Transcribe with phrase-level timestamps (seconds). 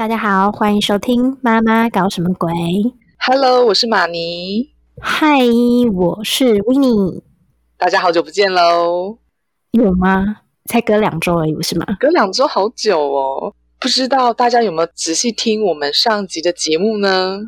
[0.00, 2.50] 大家好，欢迎收听《妈妈搞什么鬼》。
[3.18, 5.36] Hello，我是马尼，嗨，
[5.92, 7.22] 我是 w i n n i
[7.76, 9.18] 大家好久不见喽！
[9.72, 10.24] 有吗？
[10.64, 11.84] 才隔两周而已，不是吗？
[12.00, 17.38] 隔两周好久哦，不知道大家有没有仔细听我们上集的节目呢？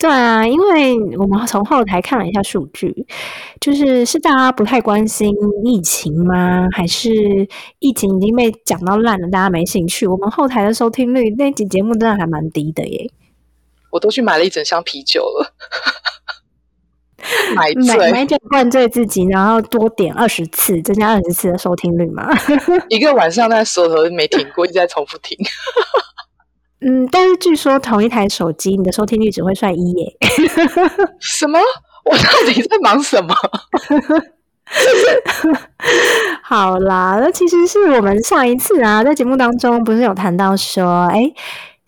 [0.00, 3.06] 对啊，因为我们从后台看了一下数据，
[3.60, 5.30] 就是是大家不太关心
[5.62, 6.66] 疫情吗？
[6.72, 7.10] 还是
[7.80, 10.06] 疫情已经被讲到烂了，大家没兴趣？
[10.06, 13.10] 我们后台的收听率那集节目真的还蛮低的耶，
[13.90, 15.52] 我都去买了一整箱啤酒了，
[17.54, 22.26] 买买醉买酒灌醉自己，然后多点二十次，增加二十次的收听率嘛。
[22.88, 25.36] 一个晚上，那所有头没停过，一直在重复听。
[26.80, 30.16] 嗯，但是据说同一台手机，你的收听率只会算一耶。
[31.20, 31.58] 什么？
[32.04, 33.34] 我到底在忙什么？
[36.42, 41.30] 好啦，那其实是我们上一次啊，在节目当中不是有谈到说，哎，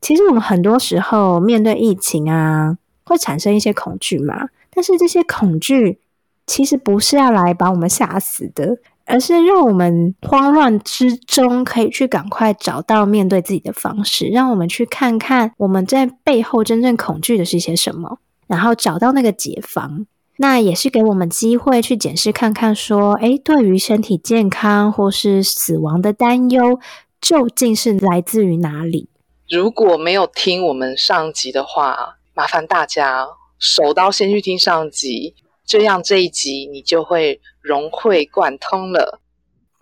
[0.00, 4.48] 其实我们很多时候面对疫情啊，会产生一些恐惧嘛。
[4.74, 6.00] 但是这些恐惧
[6.46, 8.76] 其实不是要来把我们吓死的，
[9.12, 20.06] 而是让我们慌乱之中可以去赶快找到面对自己的方式，让我们去看看我们在背后真正恐惧的是些什么，然后找到那个解方。
[20.38, 26.80] 那也是给我们机会去检视看看，说，诶，对于身体健康或是死亡的担忧，
[27.20, 29.10] 究竟是来自于哪里？
[29.50, 33.26] 如果没有听我们上集的话，麻烦大家
[33.58, 39.20] 手刀先去听上集，这样这一集你就会融会贯通了。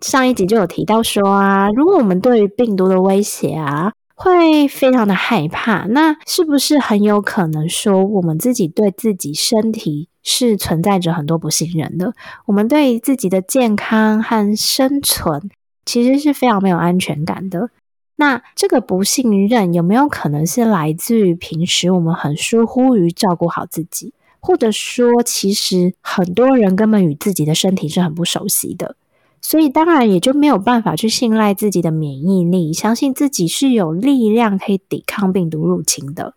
[0.01, 12.13] 上一集就有提到说啊，如果我们对于病毒的威胁啊，会非常的害怕，那是不是很有可能说，我们自己对自己身体是存在着很多不信任的？
[12.45, 15.49] 我们对自己的健康和生存
[15.85, 17.69] 其实是非常没有安全感的。
[18.15, 28.95] 那这个不信任有没有可能是来自于平时我们很疏忽于照顾好自己，或者说，其实很多人根本与自己的身体是很不熟悉的？
[29.39, 36.33] 所以当然也就没有办法去信赖自己的免疫力，相信自己是有力量可以抵抗病毒入侵的。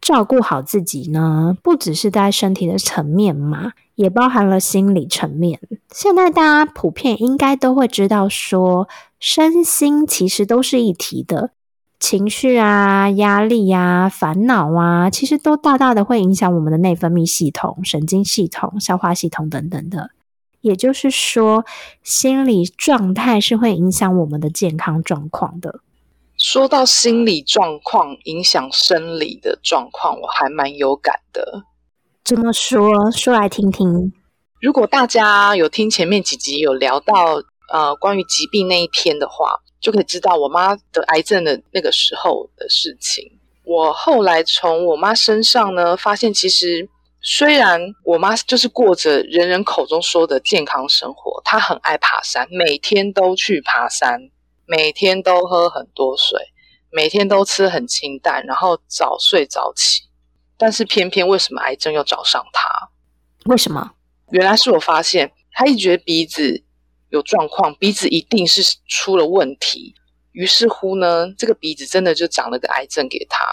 [0.00, 5.60] 照顾好自己呢，不只是在身体的层面嘛，也包含了心理层面。
[5.92, 11.50] 现在大家普遍应该都会知道说，身心其实都是一体的，
[12.00, 20.10] 情绪啊、压力啊、烦恼啊，其实都大大的会影响我们的内分泌系统、神经系统、消化系统等等的。
[20.62, 21.64] 也就是说，
[22.02, 25.80] 心理状态是会影响我们的健康状况的。
[26.36, 31.64] 说到心理状况影响生理的状况，我还蛮有感的。
[32.24, 33.10] 怎么说？
[33.10, 34.12] 说来听听。
[34.60, 43.24] 如果大家有听前面几集有聊到呃关于疾病那一篇的话，就可以知道我妈得癌症的那个时候的事情。
[43.64, 46.88] 我后来从我妈身上呢，发现其实
[47.20, 54.30] 虽然我妈就是过着人人口中说的健康生活，她很爱爬山，每天都去爬山，
[54.66, 56.38] 每天都喝很多水，
[56.90, 60.02] 每天都吃很清淡，然后早睡早起。
[60.56, 62.90] 但是偏偏为什么癌症又找上她？
[63.44, 63.92] 为什么？
[64.30, 66.64] 原来是我发现她一直觉得鼻子
[67.10, 69.94] 有状况，鼻子一定是出了问题。
[70.32, 73.44] 于是乎呢，这个鼻子真的就长了个癌症给他，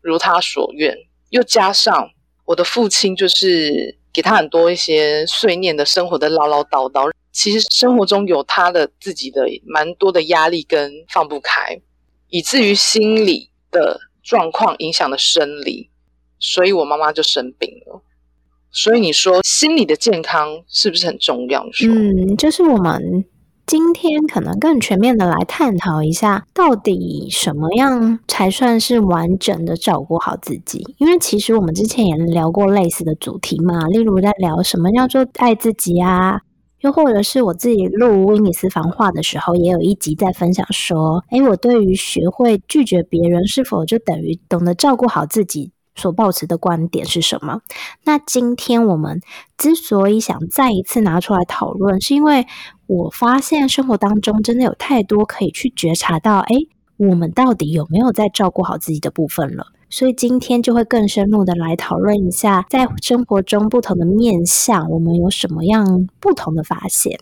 [0.00, 0.96] 如他所愿。
[1.30, 2.10] 又加上
[2.44, 11.80] 我的父亲就是给他很多一些碎念的生活的唠唠叨叨，其实生活中有他的自己的蛮多的压力跟放不开，
[12.28, 15.90] 以至于心理的状况影响了生理，
[16.38, 18.02] 所以我妈妈就生病了。
[18.72, 21.64] 所以你说心理的健康是不是很重要？
[21.86, 23.24] 嗯，就是我们
[23.66, 30.84] 今天可能更全面的来探讨一下，到底什么样才算是完整的照顾好自己？
[30.98, 36.40] 因为其实我们之前也聊过类似的主题嘛，例如在聊什么叫做爱自己啊，
[36.80, 45.70] 又或者是我自己录威尼斯房话的时候，也有一集在分享说，诶，我对于学会拒绝别人，是否就等于懂得照顾好自己？
[45.94, 47.60] 所抱持的观点是什么？
[48.04, 49.20] 那今天我们
[49.56, 52.46] 之所以想再一次拿出来讨论，是因为
[52.86, 59.66] 我发现生活当中真的有太多可以去觉察到，诶，我们到底有没有在照顾好自己的部分了？
[59.90, 67.20] 所以今天就会更深入的来讨论一下，在生活中不同的面向，我们有什么样不同的发现。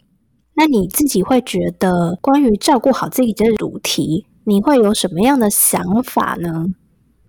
[0.55, 6.67] 那你自己会觉得，关于照顾好自己这主题，你会有什么样的想法呢？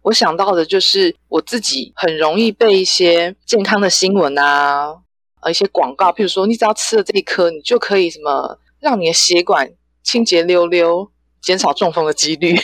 [0.03, 4.95] 我想到的就是我自己很容易被一些健康的新闻啊，
[5.41, 9.69] 呃，一些广告，譬如说你只要吃了这一颗，你就可以什么让你的血管
[10.03, 11.11] 清洁溜溜，
[11.41, 12.57] 减少中风的几率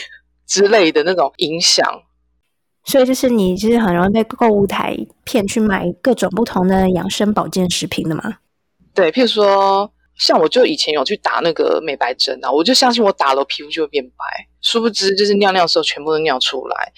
[0.46, 1.86] 之类的那种影响。
[2.84, 8.38] 所以就是你其实很容易被购物台骗去买各种不同的养生保健食品的嘛？
[8.94, 9.92] 对，譬如说。
[10.18, 14.24] 像我就以前有去打那个美白针啊，我就相信我打了皮肤就会变白，
[14.60, 16.92] 殊不知就是尿尿的时候全部都尿出来。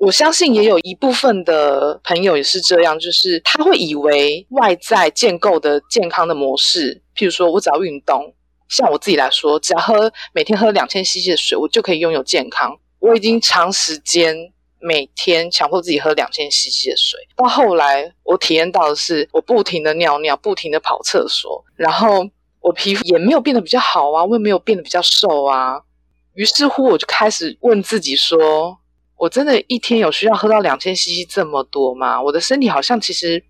[0.00, 8.34] 我相信也有一部分的朋友也是这样，就是他会以为外在建构的健康的模式，譬如说我只要运动，
[8.66, 12.74] 像我自己来说，只要喝每天喝两千 CC 的水，我就可以拥有健康。
[12.98, 14.34] 我已经长时间
[14.78, 22.26] 每天强迫自己喝两千 CC 的水，到后来我体验到的是，我不停的尿尿，不停的跑厕所，然后。
[22.62, 25.80] 我皮肤也没有变得比较好啊，我也没有变得比较瘦啊。
[26.34, 28.76] 于是乎，我就开始问自己说：
[29.20, 32.22] 我真的一天有需要喝到两千 CC 这么多吗？
[32.22, 33.44] 我的身体好像其实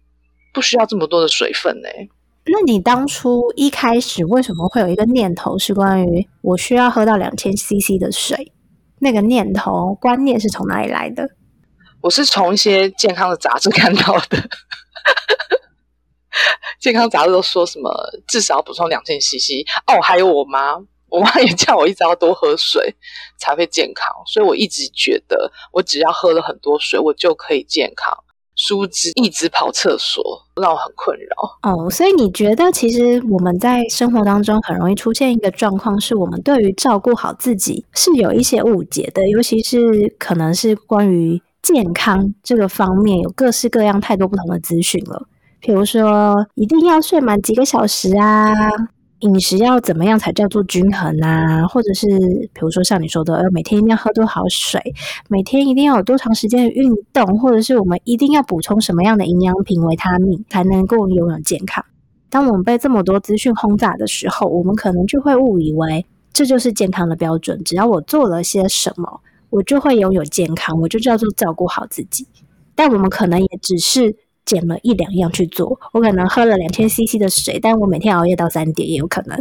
[0.53, 1.89] 不需要这么多的水分呢。
[2.47, 8.53] 那你当初一开始为什么会有一个念头是关于我需要喝到两千 CC 的水？
[8.99, 11.31] 那个念头观念是从哪里来的？
[12.01, 14.51] 我是从一些健康的杂志 看到的。
[16.81, 17.93] 健康杂志都说什么
[18.27, 20.75] 至少要补充两千 CC 哦，还有我妈，
[21.11, 22.95] 我妈也叫我一直要多喝水
[23.39, 28.13] 才会健康，所以我一直觉得我只要喝了很多水，我就可以健康。
[28.57, 30.23] 殊不知一直跑厕所
[30.61, 31.71] 让我很困扰。
[31.71, 45.27] 哦，所以你觉得其实我们在生活当中很容易出现一个状况，是我们对于照顾好自己是有一些误解的，尤其是可能是关于健康这个方面，有各式各样太多不同的资讯了。
[45.61, 48.53] 比如说，一定要睡满几个小时啊？
[49.21, 51.67] 饮食要怎么样才叫做均衡啊？
[51.67, 52.07] 或者是，
[52.55, 54.81] 比如说像你说的，每天一定要喝多少水？
[55.29, 57.39] 每天一定要有多长时间的运动？
[57.39, 61.85] 或者是我们一定要补充什么样的营养品、维他命，才能够拥有健康？
[62.31, 67.63] 当我们被这么多资讯轰炸的时候，我们可能就会误以为这就是健康的标准。
[67.63, 69.21] 只要我做了些什么，
[69.51, 72.27] 我就会拥有健康，我就叫做照顾好自己。
[72.75, 74.17] 但我们可能也只是。
[74.51, 79.39] 减了一两样去做，我可能喝了两千 CC 的水，但我每天熬夜到三点也有可能。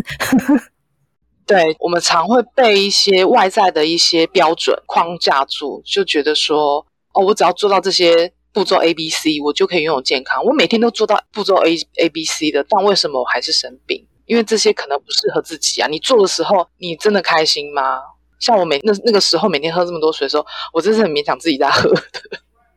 [1.47, 10.45] 对我们常会被一些外在的一些标准框架住，就觉得说，哦，我只要做到这些步骤 A、B、C，我就可以拥有健康。
[10.45, 14.05] 我每天都做到步骤 A、A、B、C 的，但为什么我还是生病？
[14.27, 15.87] 因为这些可能不适合自己啊。
[15.87, 17.99] 你做的时候，你真的开心吗？
[18.39, 21.99] 像我每那那个时候每天喝这么多水的时候，我真是很勉强自己在喝的。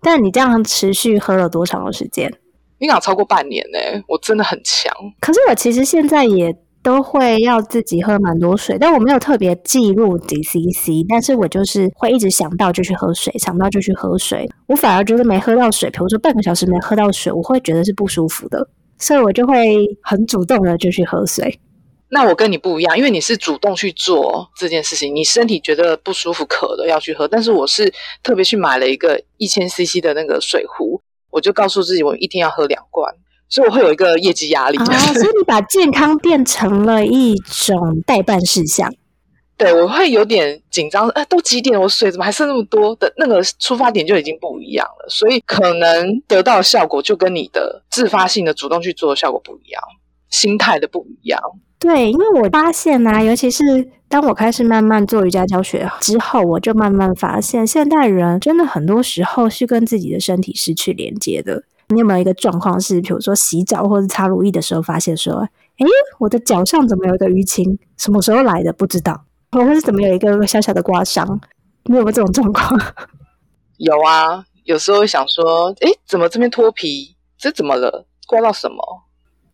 [0.02, 2.30] 但你这样持续喝了多长的时间？
[2.78, 4.92] 应该超过半年呢，我真的很强。
[5.20, 6.52] 可是我其实现在也
[6.82, 14.50] 都会要自己喝蛮多水，但我没有特别记录 DCC，但是我就是会一直想到就去喝水，想到就去喝水。
[14.66, 18.68] 我反而觉得没喝到水，比如说半个小时没喝到水，我会觉得是不舒服的，
[18.98, 21.60] 所以我就会很主动的就去喝水。
[22.14, 27.26] 那我跟你不一样，因为你是主动去做这件事情，你身体觉得不舒服、渴了要去喝。
[27.26, 27.90] 但是我是
[28.22, 31.00] 特别去买了一个一千 CC 的那个水壶，
[31.30, 33.14] 我就告诉自己我一天要喝两罐，
[33.48, 34.76] 所以我会有一个业绩压力。
[34.76, 37.34] 哦，所以你把健康变成了一
[37.66, 38.92] 种代办事项。
[39.56, 41.08] 对，我会有点紧张。
[41.10, 41.80] 哎，都几点了？
[41.80, 42.94] 我水怎么还剩那么多？
[42.96, 49.82] 的那个出发点就已经不一样了，所以可能得到的效果就跟你的自发性的主动去做的效果不一样，
[50.28, 51.40] 心态的不一样。
[51.82, 53.64] 对，因为我发现呢，尤其是
[54.08, 61.64] 当我开始慢慢做瑜伽教学之后，我就慢慢发现，现代人真的很多时候是跟自己的身体失去连接的。
[61.88, 65.86] 你有没有一个状况是，比如说洗澡或者擦乳液的时候，发现说，哎，
[66.20, 67.76] 我的脚上怎么有一个淤青？
[67.98, 68.72] 什么时候来的？
[68.72, 71.40] 不知道，或者是怎么有一个小小的刮伤？
[71.86, 72.80] 你有没有这种状况？
[73.78, 77.16] 有啊，有时候想说，哎，怎么这边脱皮？
[77.36, 78.06] 这怎么了？
[78.28, 78.76] 刮到什么？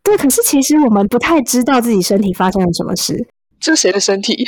[0.09, 3.29] 对，可是其实我们不太知道自己身体发生了什么事。
[3.61, 4.43] 这是谁的身体？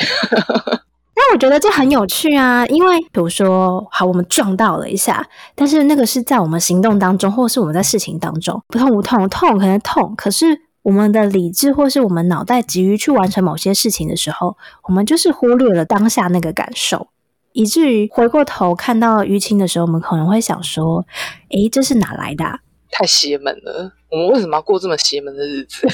[1.15, 5.23] 那我觉得这很有趣啊，因为比如说，好，我们撞到了一下，
[5.55, 10.47] 但是那个是在我们行动当中，或是我们在事情当中，不痛不痛，痛可能痛，可是
[10.81, 17.09] 我们的理智或是我们脑袋急于去完成某些事情的时候，我们就是忽略了当下那个感受，
[17.53, 21.05] 以至于回过头看到淤青的时候，我们可能会想说
[21.53, 23.93] ：“诶，这是哪来的？”太邪门了！
[24.11, 25.87] 我们为什么要过这么邪门的日子？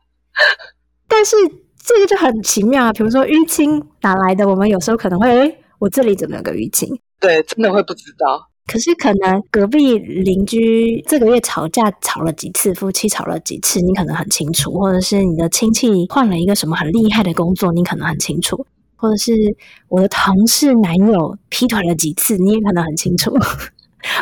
[1.08, 1.36] 但是
[1.82, 2.92] 这个就很奇妙啊。
[2.92, 4.46] 比如说淤青哪来的？
[4.48, 6.88] 我们有时候可能会，哎，我这里怎么有个淤青？
[7.18, 8.48] 对，真的会不知道。
[8.66, 18.56] 可是可能隔壁邻居这个月吵架吵了几次，夫妻吵了几次，你可能很清楚；或者是你的亲戚换了一个什么很厉害的工作，你可能很清楚；
[18.94, 19.32] 或者是
[19.88, 23.36] 我的同事男友劈腿了几次，你也可能很清楚。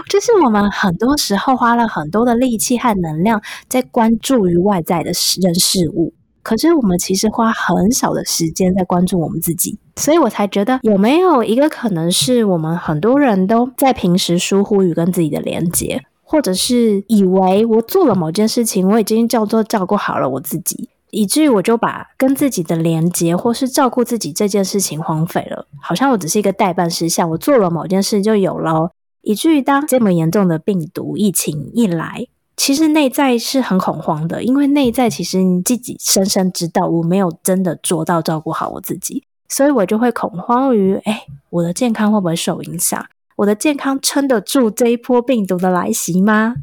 [0.09, 5.11] 就是我们很多时候花了很多的力气和能量在关注于外在的
[5.43, 6.13] 人事物。
[6.43, 28.91] 可是我们其实花很少的时间在关注我们自己，所以我才觉得有没有一个可能是我们很多人都在平时疏忽于跟自己的连接，或者是以为我做了某件事情，我已经叫做照顾好了我自己，以至于我就把跟自己的连接或是照顾自己这件事情荒废了，好像我只是一个代办事项，我做了某件事就有了，
[29.29, 32.27] 以至于当这么严重的病毒疫情一来。
[32.57, 43.07] 其实内在是很恐慌的，因为内在其实你自己深深知道我没有真的做到照顾好我自己，所以我就会恐慌于：哎，我的健康会不会受影响？
[43.37, 46.55] 我的健康撑得住这一波病毒的来袭吗？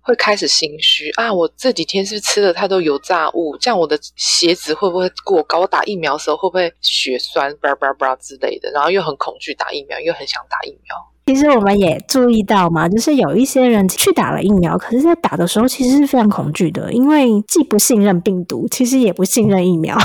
[0.00, 1.30] 会开始心虚啊！
[1.30, 5.60] 我这几天是不是吃了太多油炸物，这样我的血脂会不会过高？
[5.60, 8.70] 我打疫苗的时候会不会血栓叭叭叭之类的？
[8.72, 10.96] 然后又很恐惧打疫苗，又很想打疫苗。
[11.26, 19.96] 其实我们也注意到嘛，就是有一些人去打了疫苗，可是，在打的时候其实是非常恐惧的，因为既不信任病毒，其实也不信任疫苗。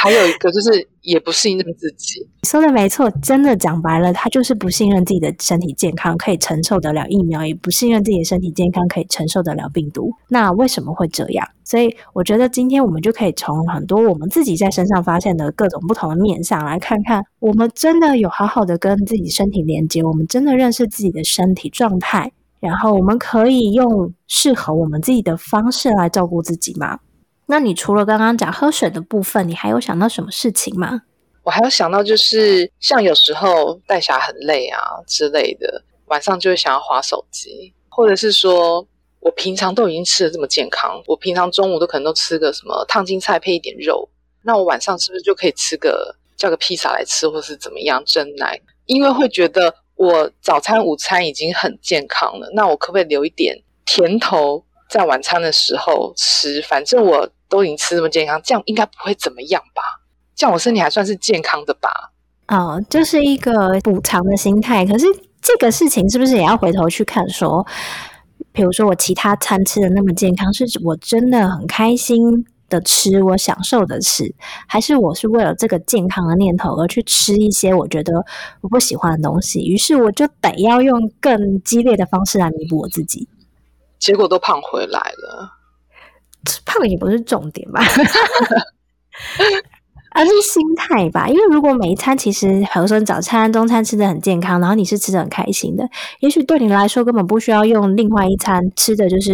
[0.00, 10.08] 还有一个就是也不信任自己，说的没错，真的讲白了，他就是不信任自己的身体健康可以承受得了疫苗，也不信任自己的身体健康可以承受得了病毒。
[10.28, 11.44] 那为什么会这样？
[11.64, 27.00] 所以我觉得今天我们就可以从很多我们自己在身上发现的各种不同的面相来看看，我们真的有好好的跟自己身体连接，我们真的认识自己的身体状态，然后我们可以用适合我们自己的方式来照顾自己吗？
[27.50, 31.02] 那你除了刚刚讲喝水的部分，你还有想到什么事情吗？
[31.42, 38.86] 我还有想到，就是像有时候带小孩很累啊之类的，晚上就会想要划手机，或者是说
[39.20, 44.06] 我平常都已经吃的这么健康，我平常中午都可能都吃个什么烫青菜配一点肉，
[44.42, 48.60] 那我晚上是不是就可以吃个叫个披萨来吃，或是怎么样蒸奶？
[48.84, 56.62] 因为会觉得我早餐、午餐已经很健康了，那我可不可以留一点甜头在晚餐的时候吃？
[56.62, 57.28] 反正我。
[57.50, 59.80] 都已经吃这么健康，这样应该不会怎么样吧？
[60.36, 62.12] 这样我身体还算是健康的吧？
[62.48, 64.84] 哦，就是一个补偿的心态。
[64.84, 65.06] 可是
[65.40, 67.26] 这个事情是不是也要回头去看？
[67.30, 67.66] 说，
[68.52, 72.20] 比如说我其他餐吃的那么健康，是我真的很开心
[72.68, 74.34] 的吃，我享受的吃，
[74.66, 78.12] 还是我是为了这个健康的念头而去吃一些我觉得
[78.60, 79.60] 我不喜欢的东西？
[79.60, 83.26] 于是我就得要用更激烈的方式来弥补我自己，
[83.98, 85.52] 结果都胖回来了。
[86.64, 87.82] 胖也不是重点吧，
[90.12, 91.28] 而是心态吧。
[91.28, 95.86] 因为如果每一餐其实，比如说早餐、中餐吃的很健康，然后你是吃的很开心的，
[96.20, 99.32] 也许对你来说根本不需要用另外一餐吃的就是，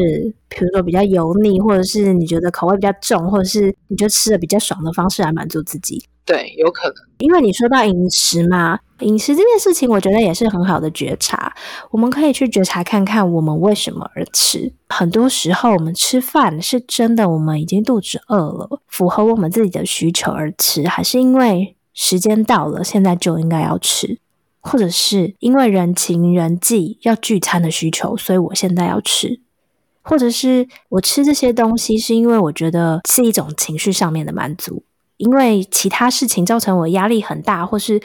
[0.49, 6.05] 比如说比较油腻，或者是你觉得口味比较重，或者是你觉得吃的比较爽的方式来满足自己。
[6.25, 11.55] 对，有可能，因为你说到饮食嘛，饮食这件事情，我觉得也是很好的觉察。
[11.91, 14.73] 我们可以去觉察看看，我们为什么而吃。
[14.89, 24.19] 很多时候，我们吃饭是真的，我们已经肚子饿了，符合我们自己的需求而吃，还是因为时间到了，现在就应该要吃，
[24.61, 29.41] 或者是因为人情人际要聚餐的需求，所以我现在要吃，
[30.03, 34.83] 或者是我吃这些东西是因为我觉得是一种情绪上面的满足。
[35.17, 38.01] 因为其他事情造成我压力很大，或是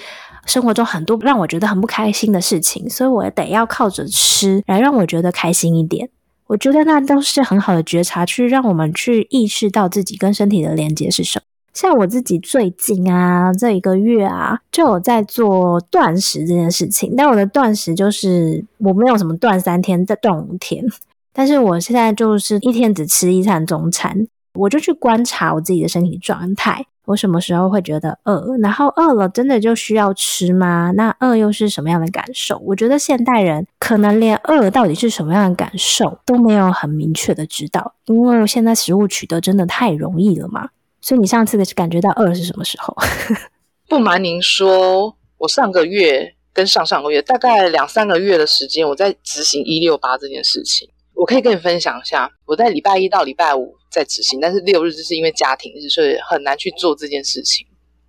[0.50, 6.10] 生活中很多让我觉得很不开心的事情，所以我得要靠着吃来让我觉得开心一点。
[6.48, 11.44] 我觉得那都是很好的觉察，去让我们去意识到自己跟身体的连接是什么。
[11.72, 17.14] 像我自己最近啊，这一个月啊，就有在做断食这件事情。
[17.16, 20.84] 但我的断食就是我没有什么断三天，再断五天，
[21.32, 24.28] 但是我现在就是一天只吃一餐中餐，
[24.60, 26.86] 我就去观察我自己的身体状态。
[27.06, 28.56] 我什么时候会觉得饿？
[28.62, 30.92] 然后饿了，真的就需要吃吗？
[30.96, 32.60] 那饿又是什么样的感受？
[32.60, 40.70] 我觉得现代人可能连饿到底是什么样的感受都没有很明确的知道，因为现在食物取得真的太容易了嘛。
[41.02, 42.96] 所以你上次的感觉到饿是什么时候？
[43.90, 50.88] 不瞒您说，我上个月跟上上个月大概两三个月的时间，我在执行一六八这件事情。
[51.16, 57.66] 我可以跟你分享一下，我在礼拜一到礼拜五在执行，但是六日就是因为家庭日，所以很难去做这件事情。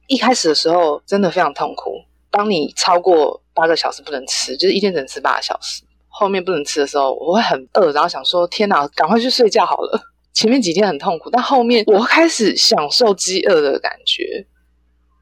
[0.06, 1.92] 一开始的时候真的非常痛苦。
[2.30, 10.00] 当你超过八个小时不能吃，就是一天只能吃八个小时，后面不能吃的时候，我会很饿，然后想说：天哪，赶快去睡觉好了。
[10.32, 14.46] 前面几天很痛苦，但后面我开始享受饥饿的感觉。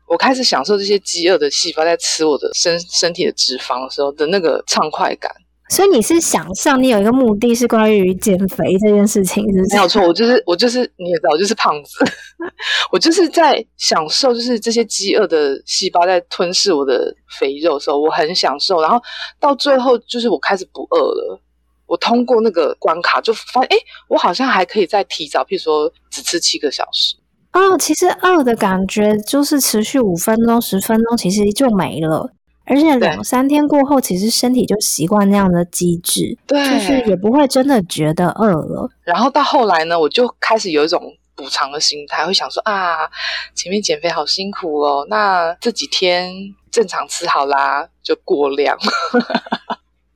[0.07, 5.31] 我开始享受这些饥饿的细胞在吃我的身身体的脂肪的时候的那个畅快感。
[5.71, 9.77] 所以你是想象你有一个目的是关于减肥这件事情，是不是？
[9.77, 12.05] 没有错，我就是我就是你也知道，我就是胖子，
[12.91, 18.81] 我就是在享受，就是这些饥饿的细胞在吞噬我的肥肉的时候，我很享受。
[18.81, 19.01] 然后
[19.39, 21.41] 到最后，就是我开始不饿了，
[21.87, 23.77] 我通过那个关卡，就发现哎，
[24.09, 27.15] 我好像还可以再提早，譬如说只吃七个小时。
[27.53, 32.31] 哦，其实饿的感觉就是持续五分钟、十分钟，其实就没了。
[32.69, 38.89] 而且两三天过后，其实身体就习惯那样的机制，对，就是也不会真的觉得饿了。
[39.05, 41.01] 然后到后来呢，我就开始有一种
[41.35, 43.09] 补偿的心态，会想说啊，
[43.55, 46.33] 前面减肥好辛苦哦，那这几天
[46.71, 48.77] 正常吃好啦，就过量。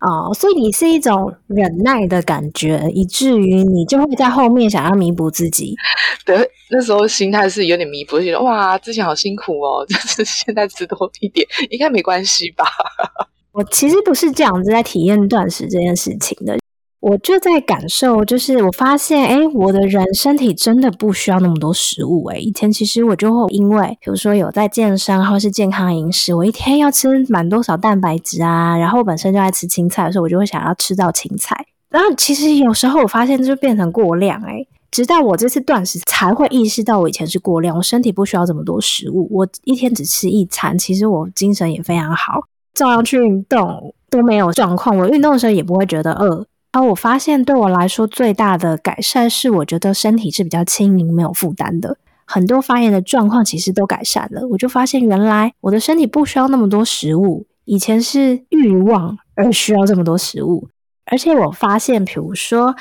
[0.02, 5.76] 哦，所以你是一种忍耐的感觉，以至于你就会在后面想要弥补自己。
[6.26, 6.36] 对，
[6.70, 12.64] 那时候心态是有点弥补，觉得哇，之前好辛苦哦， 就是现在吃多一点应该没关系吧？
[13.52, 16.58] 我其实不是这样子在体验断食这件事情的。
[17.02, 22.24] 我就在感受，就是我发现，哎，我的人身体真的不需要那么多食物。
[22.26, 31.66] 哎，以前其实我就会因为，比如说有在健身或是健康饮食，我一天要吃满多少蛋白质啊，然后我本身就爱吃青菜的时候，我就会想要吃到青菜。
[31.90, 46.46] 然后其实有时候我发现就变成过量，哎，直到我这次断食才会意识到我以前是过量，我身体不需要这么多食物，我一天只吃一餐，其实我精神也非常好，照样去运动都没有状况，我运动的时候也不会觉得饿。
[46.72, 51.98] 而我发现，对我来说最大的改善是，我觉得身体是比较轻盈、没有负担的。
[52.24, 54.48] 很多发炎的状况其实都改善了。
[54.48, 57.46] 我就发现，原来我的身体不需要那么多食物。
[57.66, 60.66] 以前是欲望而需要这么多食物。
[61.04, 62.74] 而且我发现，比如说，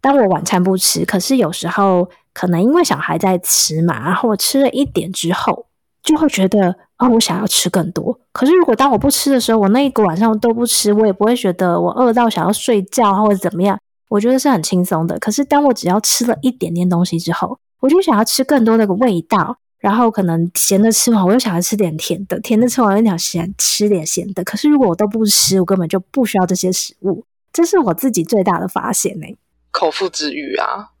[0.00, 5.66] 当我晚餐不吃，可是有时候可能因为小孩在吃嘛，然后我吃了一点之后，
[6.02, 6.76] 就会觉得。
[7.10, 8.18] 我想要吃更多。
[8.32, 13.78] 可是如果当我不吃的时候，我那一个晚上都不吃，我也不会觉得我饿到想要睡觉或者怎么样。
[14.08, 15.18] 我觉得是很轻松的。
[15.18, 19.56] 可是当我只要吃了一点点东西之后，我就想要吃更多那个味道。
[19.78, 24.44] 然后可能咸的吃完，我又想要吃点甜的；甜的吃完，又想咸吃点咸的。
[24.44, 27.24] 可是如果我都不吃，我根本就不需要这些食物。
[27.52, 29.26] 这是我自己最大的发现呢。
[29.72, 30.91] 口腹之欲啊。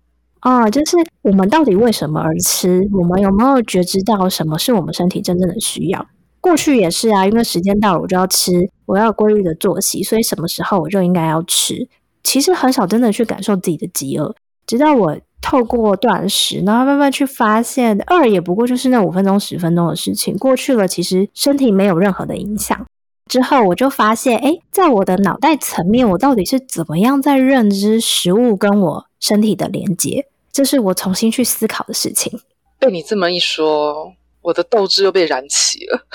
[0.42, 2.80] 啊，就是我们到底为什么而吃？
[2.92, 6.04] 我们有没有觉知到什么是我们身体真正的需要？
[6.40, 11.88] 过去也是啊，因为时间到了我就要吃，我要规律的作息，所以什么时候我就应该要吃。
[12.24, 14.34] 其实很少真的去感受自己的饥饿，
[14.66, 22.84] 直到我透过断食，然后慢慢去发现，饿也不过就是那五分钟、十分钟的事情，过去了，其实身体没有任何的影响。
[23.30, 30.26] 之后我就发现，哎，在我的脑袋层面，我到底是怎么样在认知食物跟我身体的连接？
[30.52, 32.40] 这是我重新去思考的事情。
[32.78, 36.06] 被你这么一说，我的斗志又被燃起了。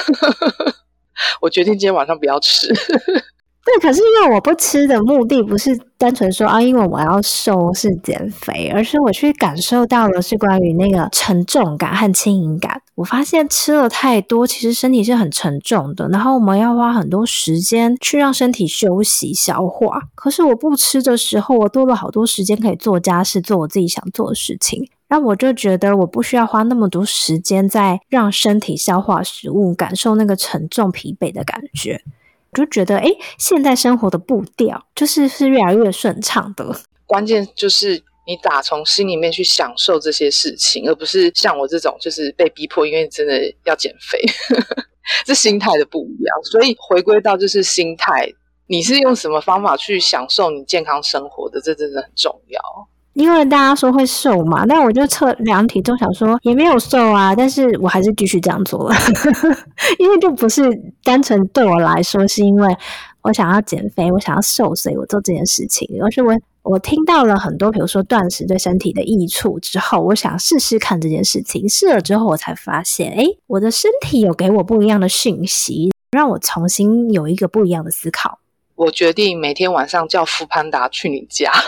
[1.41, 2.71] 我决定今天晚上不要吃。
[3.67, 12.81] 对，可是因为我不吃的目的不是单纯说啊，因为我要瘦是减肥，而是我去感受到的是关于那个沉重感和轻盈感。
[12.95, 20.03] 我发现吃了太多，其实身体是很沉重的，然后我们要花很多时间去让身体休息消化。
[20.15, 24.89] 可是我不吃的时候，我多了好多时间可以做家事，做我自己想做的事情。
[25.09, 32.01] 那我就觉得我不需要花那么多时间在让身体消化食物，感受那个沉重疲惫的感觉。
[32.53, 36.75] 就觉得，哎，现在生活的步调就是是越来越顺畅的。
[37.05, 43.33] 关键就是你打从心里面去享受这些事情，而不是像我这种就是被逼迫，因为真的
[43.65, 44.21] 要减肥，
[45.25, 46.43] 这心态的不一样。
[46.43, 48.29] 所以回归到就是心态，
[48.67, 51.61] 你是用什么方法去享受你健康生活的？
[51.61, 52.61] 这真的很重要。
[53.17, 58.95] 因为大家说会瘦嘛，但我就测量体重，想说也没有瘦啊，但是我还是继续这样做了，
[59.97, 60.61] 因为就不是
[61.03, 62.77] 单纯对我来说，是因为
[63.23, 65.89] 我想要减肥，我想要瘦，所以我做这件事情。
[66.03, 71.67] 而是我我听到了很多，比如说断食对身体的益处之后，我想试试看这件事情。
[71.67, 78.37] 试了之后，我才发现，哎，我的身体有给我不一样的讯息，让我重新有一个不一样的思考。
[78.75, 81.51] 我决定每天晚上叫富潘达去你家。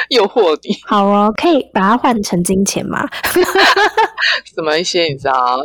[0.08, 3.06] 诱惑你，好哦，可以把它换成金钱吗？
[4.54, 5.58] 什么一些你知道，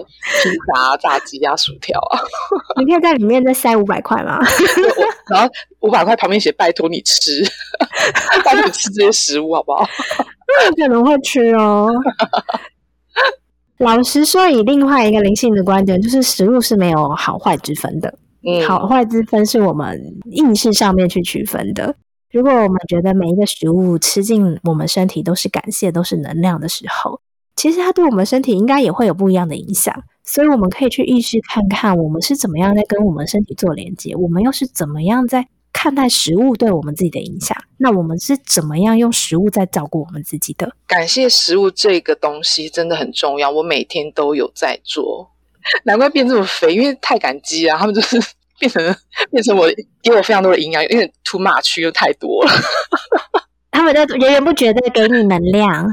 [0.44, 2.20] 披萨、炸鸡啊、薯条啊，
[2.80, 4.40] 你可以在里面再塞五百块吗？
[5.32, 5.50] 然后
[5.82, 7.32] 五百块旁边写拜托你吃，
[8.44, 9.88] 拜托你吃这些食物好不好？
[10.48, 11.90] 那可能会吃哦。
[13.80, 18.14] 老实说，以另外一个灵性的观点，就是食物是没有好坏之分的。
[18.48, 20.00] 嗯，好坏之分是我们
[20.32, 21.96] 意识上面去区分的。
[22.36, 27.22] 如果我们觉得每一个食物吃进我们身体都是感谢、都是能量的时候，
[27.56, 30.04] 其实它对我们身体应该也会有不一样的影响。
[30.26, 37.56] 所以我们可以去意识看看，我们是怎么样在跟我们身体做连接，我们又是怎么样在看待食物对我们自己的影响。
[37.78, 40.76] 那我们是怎么样用食物在照顾我们自己的？
[40.88, 45.32] 感谢食物这个东西真的很重要，我每天都有在做，
[45.86, 47.78] 难怪变这么肥，因为太感激啊！
[47.78, 48.22] 他们就是
[48.60, 48.82] 变成
[49.32, 49.68] 变成我
[50.02, 52.52] 给我非常多的营养，因为 too much 又太多了，
[53.72, 55.88] 他们在源源不绝的给你能量。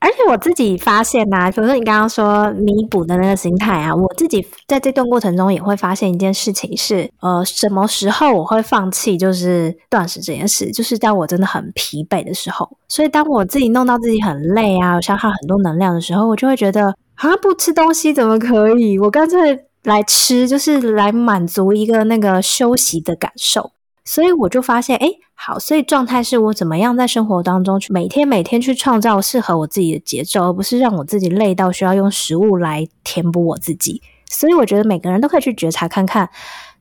[0.00, 12.78] 而且我自己发现呐，比如说你刚刚说弥补的那个心态啊，我自己在这段过程中也会发现一件事情是，呃，什么时候我会放弃就是断食这件事，就是当我真的很疲惫的时候。
[12.86, 18.96] 所以当我自己弄到自己很累啊，消耗很多能量的时候，我就会觉得啊，不吃东西怎么可以？
[19.00, 23.72] 我干脆来吃，就是来满足一个那个休息的感受。
[24.04, 34.00] 所以我就发现，哎，好，所以状态是我怎么样在生活当中去每天每天去创造适合我自己的节奏，而不是让我自己累到需要用食物来填补我自己。
[34.30, 36.28] 所以我觉得每个人都可以去觉察看看，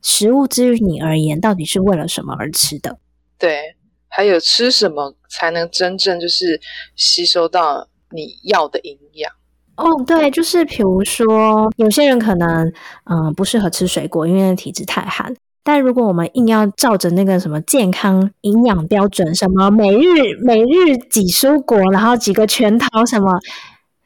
[0.02, 2.98] 食物之于你而言到底是为了什么而吃的。
[3.38, 3.76] 对，
[4.10, 6.60] 还有吃什么才能真正就是
[6.96, 9.32] 吸收到你要的营养？
[9.78, 12.72] 哦，对，就是比如说有些人可能
[13.06, 15.34] 嗯不适合吃水果，因为体质太寒。
[15.63, 23.38] 但如果我们硬要照着那个什么健康营养标准，什么每日每日几蔬果，然后几个拳头什么，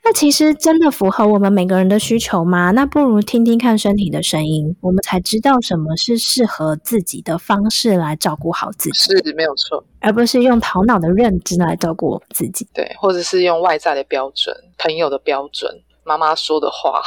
[0.03, 2.71] 那其实真的符合我们每个人的需求吗？
[2.71, 12.67] 那不如听听看身体的声音，我们才知道什么是适合自己的方式来照顾好自己，是没有错，而不是用头脑的认知来照顾我们自己。
[12.73, 15.71] 对，或者是用外在的标准、朋友的标准、
[16.03, 17.01] 妈妈说的话。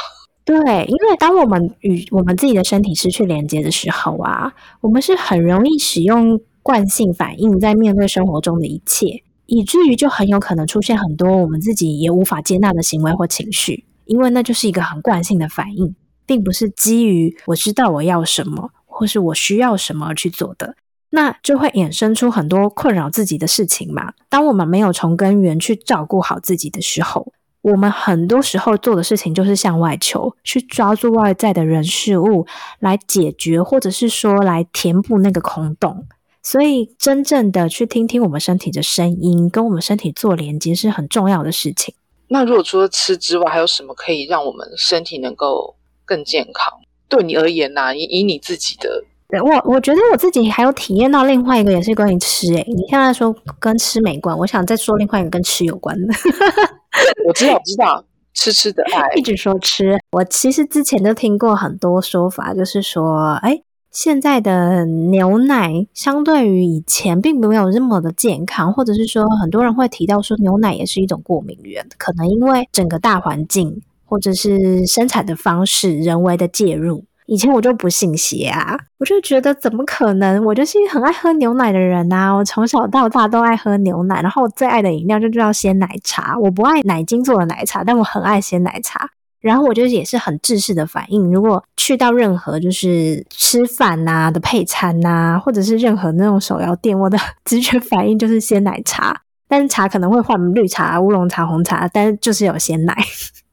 [0.45, 0.55] 对，
[0.85, 20.75] 因为当我们与我们自己的身体失去连接的时候啊，我们是很容易使用惯性反应在面对生活中的一切，以至于就很有可能出现很多我们自己也无法接纳的行为或情绪，因为那就是一个很惯性的反应，并不是基于我知道我要什么或是我需要什么而去做的，
[21.09, 24.13] 那就会衍生出很多困扰自己的事情嘛。
[24.29, 27.33] 当我们没有从根源去照顾好自己的时候。
[27.65, 32.45] 我们很多时候做的事情就是向外求，去抓住外在的人事物
[32.77, 36.05] 来解决，或者是说来填补那个空洞。
[36.45, 41.95] 所以，真正的去听听我们身体的声音，跟我们身体做连接是很重要的事情。
[42.27, 46.71] 那如果除了吃之外，还有什么可以让我们身体能够更健康？
[47.09, 47.97] 对你而言呢？
[47.97, 49.03] 以以你自己的，
[49.43, 52.53] 我我觉得我自己还有体验到另外一个，也是关于吃。
[52.53, 56.13] 诶，你现在说跟吃没关，我想再说另外一个跟吃有关的。
[57.27, 58.05] 我知道，我知道，
[58.35, 59.97] 吃吃的爱， 一直说吃。
[60.11, 63.59] 我其实之前都听过很多说法，就是说，哎，
[63.95, 77.05] 现在的牛奶相对于以前并没有那么的健康，或者是说，很多人会提到说，牛奶也是一种过敏源，可能因为整个大环境或者是生产的方式人为的介入。
[77.27, 80.43] 以前我就不信邪啊，我就觉得怎么可能？
[80.43, 86.37] 我就是很爱喝牛奶的人呐，我从小到大都爱喝牛奶，然后我最爱的饮料就叫鲜奶茶。
[86.37, 89.09] 我不爱奶精做的奶茶，但我很爱鲜奶茶。
[89.45, 99.21] 然后我就也是很制式的反应，如果去到任何就是吃饭呐的配餐呐，或者是任何那种手摇店，我的直觉反应就是鲜奶茶。
[99.47, 102.97] 但是茶可能会换绿茶、乌龙茶、红茶，但是就是有鲜奶。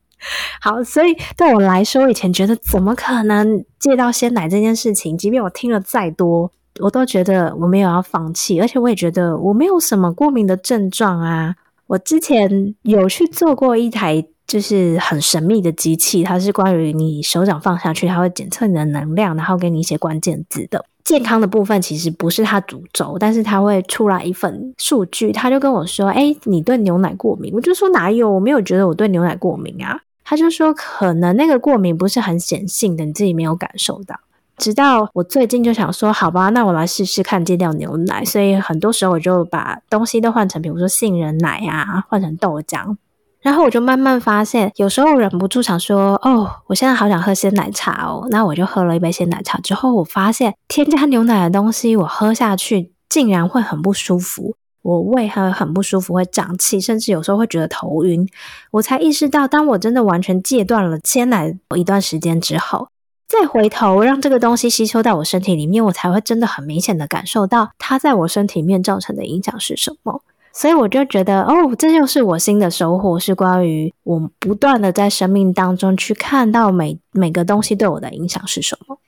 [0.62, 6.50] 好，所以对我来说，以前觉得怎么可能戒到鲜奶这件事情，即便我听了再多，
[6.80, 11.54] 我都觉得我没有要放弃，而且我也觉得我没有什么过敏的症状啊。
[11.88, 20.84] 我之前有去做过一台就是很神秘的机器，它是关于你手掌放下去，它会检测你的能量，然后给你一些关键字的。
[21.02, 28.30] 健康的部分其实不是它主轴，但是它会出来一份数据，他就跟我说：“哎，你对牛奶过敏？”我就说：“哪有？
[28.30, 34.14] 我没有觉得我对牛奶过敏啊。”他就说，可能那个过敏不是很显性的，你自己没有感受到。
[34.58, 38.22] 直到我最近就想说，好吧，那我来试试看戒掉牛奶。
[38.22, 42.96] 所以很多时候我就把东西都换成，比如说杏仁奶啊，换成豆浆。
[43.42, 48.26] 然后我就慢慢发现，有时候忍不住想说，哦，我现在好想喝鲜奶茶哦。
[48.30, 54.54] 那我就喝了一杯鲜奶茶之后，我发现添加牛奶的东西，我喝下去竟然会很不舒服。
[54.82, 58.28] 我胃还很不舒服，会胀气，甚至有时候会觉得头晕。
[58.72, 62.88] 我才意识到，当我真的完全戒断了鲜奶一段时间之后，
[63.28, 70.22] 再回头让这个东西吸收到我身体里面，我才会真的很明显的感受到它在我身体面造成的影响是什么。
[70.54, 78.98] 所以我就觉得，哦，这就是我新的收获，是关于我不断的在生命当中去看到每每个东西对我的影响是什么。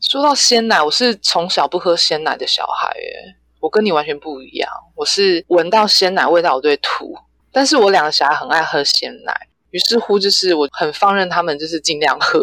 [0.00, 3.36] 说到鲜奶，我是从小不喝鲜奶的小孩耶。
[3.60, 7.14] 我跟你完全不一样，我是闻到鲜奶味道我就会吐，
[7.52, 12.42] 但是我两个小孩很爱喝鲜奶，于是乎，就是我很放任他们，就是尽量喝。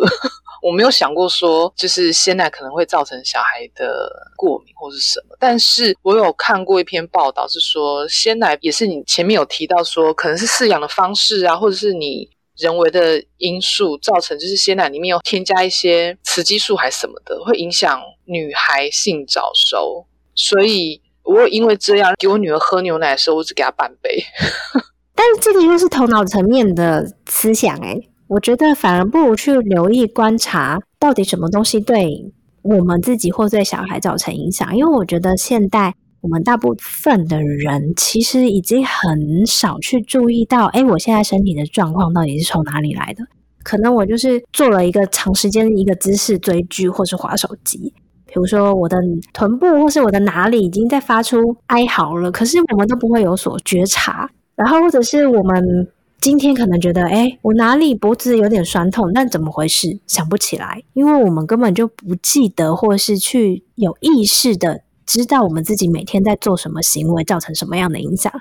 [0.61, 5.35] 我没有想过说，就是鲜奶可能会造成小孩的过敏或是什么。
[5.39, 20.05] 但是我有看过一篇报道，是说鲜奶也是你前面有提到说，可能是饲养的方式啊，或者是你人为的因素造成，就是鲜奶里面有添加一些雌激素还什么的，会影响女孩性早熟。
[20.33, 24.23] 所以我因为这样给我女儿喝牛奶的时候，我只给她半杯。
[25.13, 34.75] 但是这个又是头脑层面的思想诶，我觉得反而不如去留意观察，到底什么东西对我们自己或对小孩造成影响。
[34.75, 43.23] 因为我觉得现代我们大部分的人其实已经很少去注意到，哎，我现在身体的状况到底是从哪里来的？
[43.63, 47.93] 可能我就是做了一个长时间一个姿势追剧或是划手机，
[48.25, 48.97] 比如说我的
[49.33, 54.29] 臀部或是我的哪里已经在发出哀嚎了，可是我们都不会有所觉察。
[54.55, 55.87] 然后，或者是我们
[56.19, 59.99] 今天可能觉得，哎，我哪里脖子有点酸痛，但怎么回事？
[60.07, 68.31] 想不起来，因为我们根本就不记得，或是去有意识的知道我们自己每天在做什么行为，造成什么样的影响。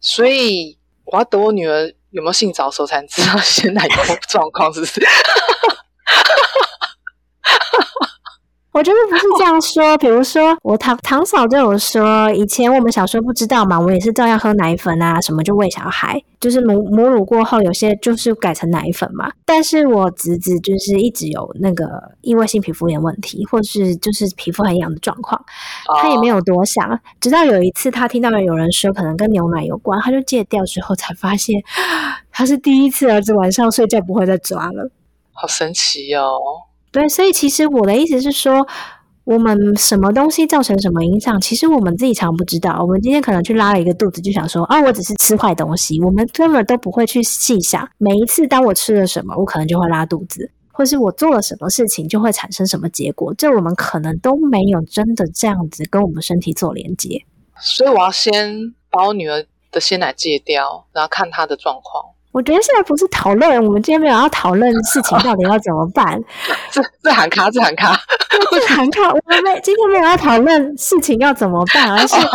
[0.00, 5.00] 所以，我要等我女儿有没有性早熟，才能知道现在有状况，是不是？
[8.72, 19.30] 我觉得不是这样说，比如说我堂堂嫂就有说，以前我们小时候不知道嘛，我也是照样喝奶粉啊，什么就喂小孩，就是母母乳过后，有些就是改成奶粉嘛。
[19.44, 21.84] 但是我侄子就是一直有那个
[22.22, 25.38] 异位性皮肤炎问题，或是就是皮肤很痒的状况，
[26.00, 31.62] 他也没有多想，直到有一次他听到了有人说可能跟牛奶有关，他就戒掉之后才发现，
[32.32, 34.90] 他是第一次儿子晚上睡觉不会再抓了，
[35.32, 36.40] 好神奇哦。
[36.92, 38.66] 对，所以其实我的意思是说，
[39.24, 42.78] 我们什么东西造成什么影响，其实我们自己常不知道。
[42.82, 57.24] 我们今天可能去拉了一个肚子，就想说啊，我只是吃坏东西，我们根本都不会去细想，每一次当我吃了什么，我可能就会拉肚子，或是我做了什么事情就会产生什么结果，这我们可能都没有真的这样子跟我们身体做连接。
[57.58, 62.04] 所以我要先把我女儿的鲜奶戒掉，然后看她的状况。
[62.32, 66.18] 我觉得现在不是讨论，我们今天没有要讨论事情到底要怎么办。
[66.72, 67.94] 这这喊卡，这喊卡，
[68.50, 69.08] 这喊卡。
[69.12, 72.16] 我们没今天没有要讨论事情要怎么办，而是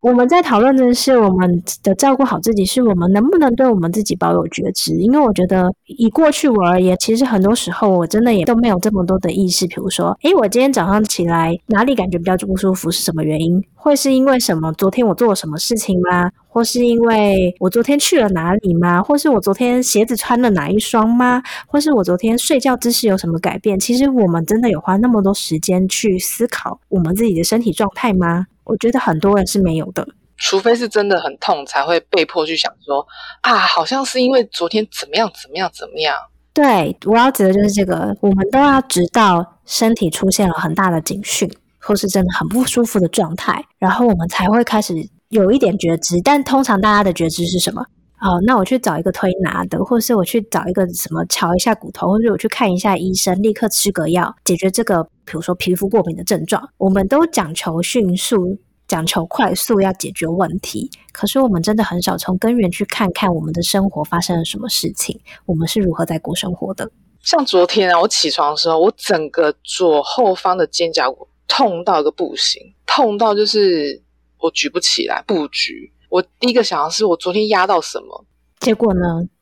[0.00, 4.92] 我们在讨论的是我们的照顾好自己，是我们能不能对我们自己保有觉知。
[4.92, 9.66] 因为我觉得以过去我而言，其实很多时候我真的也都没有这么多的意识。
[9.66, 13.60] 比如说，诶，我今天早上起来哪里感觉比较不舒服，是什么原因？
[13.88, 14.70] 会是因为什么？
[14.74, 16.30] 昨天我做了什么事情吗？
[16.46, 19.02] 或是因为我昨天去了哪里吗？
[19.02, 21.42] 或是我昨天鞋子穿了哪一双吗？
[21.66, 23.80] 或是我昨天睡觉姿势有什么改变？
[23.80, 28.46] 其实我们真的有花那么多时间去思考我们自己的身体状态吗？
[28.64, 33.06] 我觉得很多人是没有的，除非是真的很痛，才会被迫去想说
[33.40, 36.14] 啊，好像是因为昨天怎么样怎么样怎么样。
[36.52, 41.50] 对，我要指的就是这个，我们都要直到身体出现了很大的警讯，
[41.88, 44.94] 或是真的很不舒服的状态，然后我们才会开始。
[45.30, 47.82] 有一点觉知，但通常大家的觉知是什么？
[48.22, 56.66] 哦，那我去找一个推拿的，或是我去找一个什么瞧一下骨头，或者我去看一下医生，立刻吃个药解决这个，比如说皮肤过敏的症状。
[56.78, 66.90] 我们都讲求迅速，讲求快速要解决问题，可是我们真的很少从根源去看看我们的生活发生了什么事情，我们是如何在过生活的。
[67.22, 74.00] 像昨天啊，我起床的时候，我整个左后方的肩胛骨痛到一个不行，痛到就是。
[74.40, 75.92] 我举不起来，不举。
[76.08, 78.24] 我第一个想的是，我昨天压到什么？
[78.60, 79.00] 结果呢？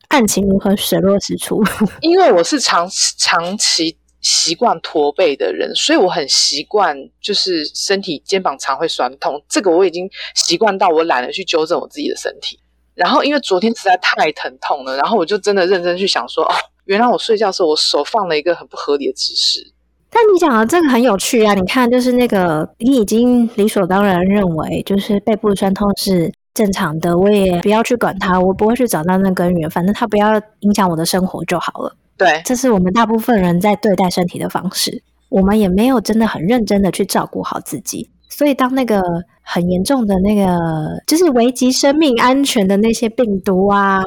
[0.09, 0.75] 案情如何？
[0.75, 1.62] 水落石出。
[2.01, 2.88] 因为我是长
[3.19, 9.38] 长期习惯驼背的人，所以我很习惯，就是身体肩膀常会酸痛。
[9.51, 12.59] 这个我已经习惯到我懒得去纠正我自己的身体。
[12.95, 16.55] 然后因为昨天实在太疼痛了，然后我就真的认真去想说，哦，
[16.87, 19.75] 原来我睡觉的时候我手放了一个很不合理的姿势。
[20.16, 21.52] 但你讲的这个很有趣啊！
[21.52, 31.94] 你看，就是那个你已经理所当然认为，就是背部酸痛是正常的，我也不要去管它，我不会去找到那根源，反正它不要影响我的生活就好了。
[32.16, 38.09] 对，这是我们大部分人在对待身体的方式，我们也没有真的很认真的去照顾好自己。
[38.28, 39.00] 所以，当那个
[39.40, 40.44] 很严重的那个，
[41.06, 44.02] 就是危及生命安全的那些病毒啊、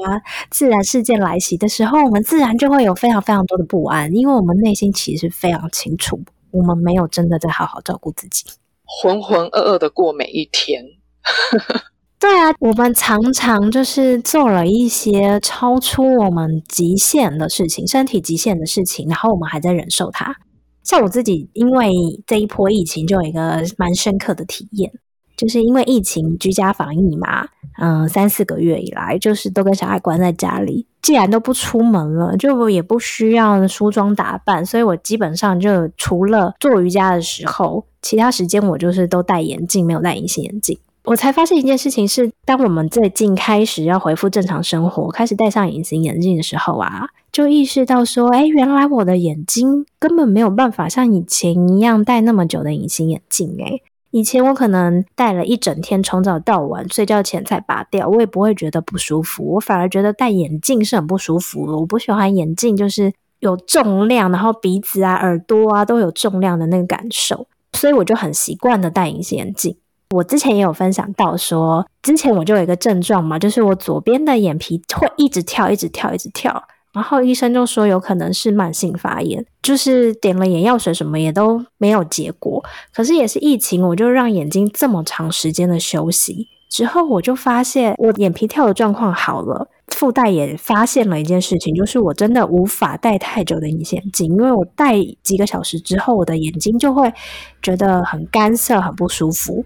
[0.52, 6.20] 自然事件来袭的时候，我们自然就会有非常非常多的不安，因为我们内心其实非常清楚，
[6.52, 8.46] 我们没有真的在好好照顾自己，
[8.86, 10.84] 浑浑噩噩的过每一天。
[12.20, 20.36] 对啊，我们常常就是做了一些超出我们极限的事情，身体极限的事情，然后我们还在忍受它。
[20.84, 21.92] 像我自己，因为
[22.26, 24.92] 这一波疫情，就有一个蛮深刻的体验，
[25.38, 27.48] 就是因为疫情居家防疫嘛，
[27.80, 40.80] 嗯，三四个月以来，就是都跟小孩关在家里，既然都不出门了，就也不需要梳妆打扮，所以我基本上就除了做瑜伽的时候，其他时间我就是都戴眼镜，没有戴隐形眼镜。
[41.06, 53.58] 我才发现一件事情是，当我们最近开始要恢复正常生活，开始戴上隐形眼镜的时候啊，就意识到说，哎，原来我的眼睛根本没有办法像以前一样戴那么久的隐形眼镜。
[53.60, 53.80] 哎，
[54.12, 61.78] 以前我可能戴了一整天，从早到晚，睡觉前才拔掉，我也不会觉得不舒服，我反而觉得戴眼镜是很不舒服的。
[61.78, 69.76] 我不喜欢眼镜就是有重量，然后鼻子啊、耳朵啊都有重量的那个感受，所以我就很习惯的戴隐形眼镜。
[70.16, 82.64] 我之前也有分享到说，之前我就有一个症状嘛，就是我左边的眼皮会一直跳，一直跳，一直跳，然后医生就说有可能是慢性发炎，就是点了眼药水什么也都没有结果。
[82.92, 89.70] 可是也是疫情，我就让眼睛这么长时间的休息之后，我就发现我眼皮跳的状况好了。
[89.90, 97.12] 附带也发现了一件事情，就是我真的无法戴太久的隐形眼镜，因为我戴几个小时之后，我的眼睛就会
[97.60, 99.66] 觉得很干涩、很不舒服。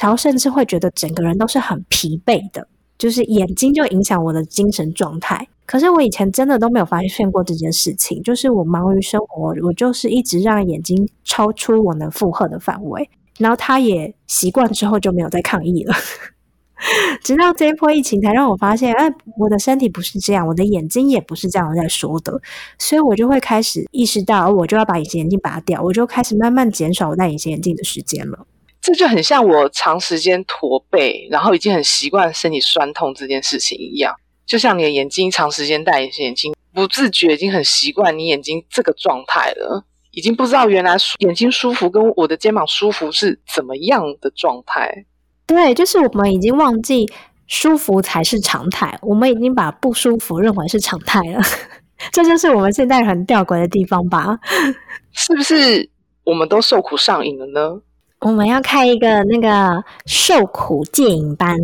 [0.00, 2.66] 然后甚至会觉得整个人都是很疲惫的，
[2.98, 5.46] 就是眼睛就影响我的精神状态。
[5.64, 15.94] 可是我以前真的都没有发现过这件事情，就是我忙于生活，我就是一直让眼睛超出我能负荷的范围，然后他也习惯之后就没有再抗议了。
[17.22, 22.40] 直到这一波疫情才让我发现，哎，我的身体不是这样，我的眼睛也不是这样在说的，
[22.76, 28.46] 所以我就会开始意识到，我就要把隐形眼镜拔掉，我就开始慢慢减少我戴隐形眼镜的时间了。
[28.82, 34.12] 这就很像我长时间驼背，然后已经很习惯身体酸痛这件事情一样。
[34.44, 45.06] 就像你的眼睛长时间戴隐形眼镜，不自觉已经很习惯你眼睛这个状态了，已经不知道原来眼睛舒服跟我的肩膀舒服是怎么样的状态。
[45.46, 47.08] 对，就是我们已经忘记
[47.46, 51.40] 舒服才是常态，我们已经把不舒服认为是常态了。
[52.10, 54.36] 这就是我们现在很吊诡的地方吧？
[55.14, 55.88] 是不是
[56.24, 57.80] 我们都受苦上瘾了呢？
[58.24, 61.56] 我们要开一个那个受苦戒瘾班。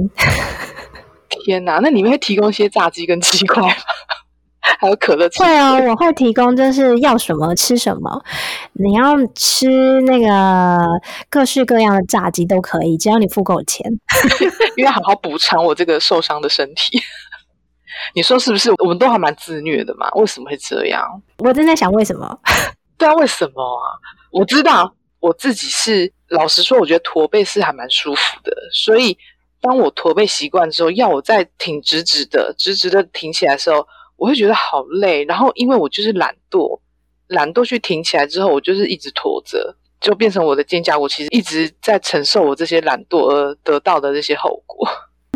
[1.44, 3.68] 天哪，那里面会提供一些炸鸡跟鸡块吗？
[4.80, 5.28] 还有可乐？
[5.36, 8.22] 会哦，我会提供，就是要什么吃什么。
[8.72, 10.84] 你要吃那个
[11.30, 13.88] 各式各样的炸鸡都可以，只要你付够钱。
[14.76, 17.00] 因为好好补偿我这个受伤的身体。
[18.16, 18.72] 你说是不是？
[18.82, 20.10] 我们都还蛮自虐的嘛？
[20.16, 21.22] 为什么会这样？
[21.38, 22.36] 我正在想为什么。
[22.96, 23.94] 对啊，为什么啊？
[24.32, 26.12] 我知道我自己是。
[26.28, 28.52] 老实说，我觉得驼背是还蛮舒服的。
[28.72, 29.16] 所以，
[29.60, 33.86] 当我驼背习惯之后，要我再挺直直的、直直的挺起来的时候，
[34.16, 35.24] 我会觉得好累。
[35.24, 36.80] 然后，因为我就是懒惰，
[37.28, 44.88] 懒惰去挺起来之后，我就是一直驼着，就变成我的肩胛骨其实一直在承受我这些懒惰而得到的这些后果。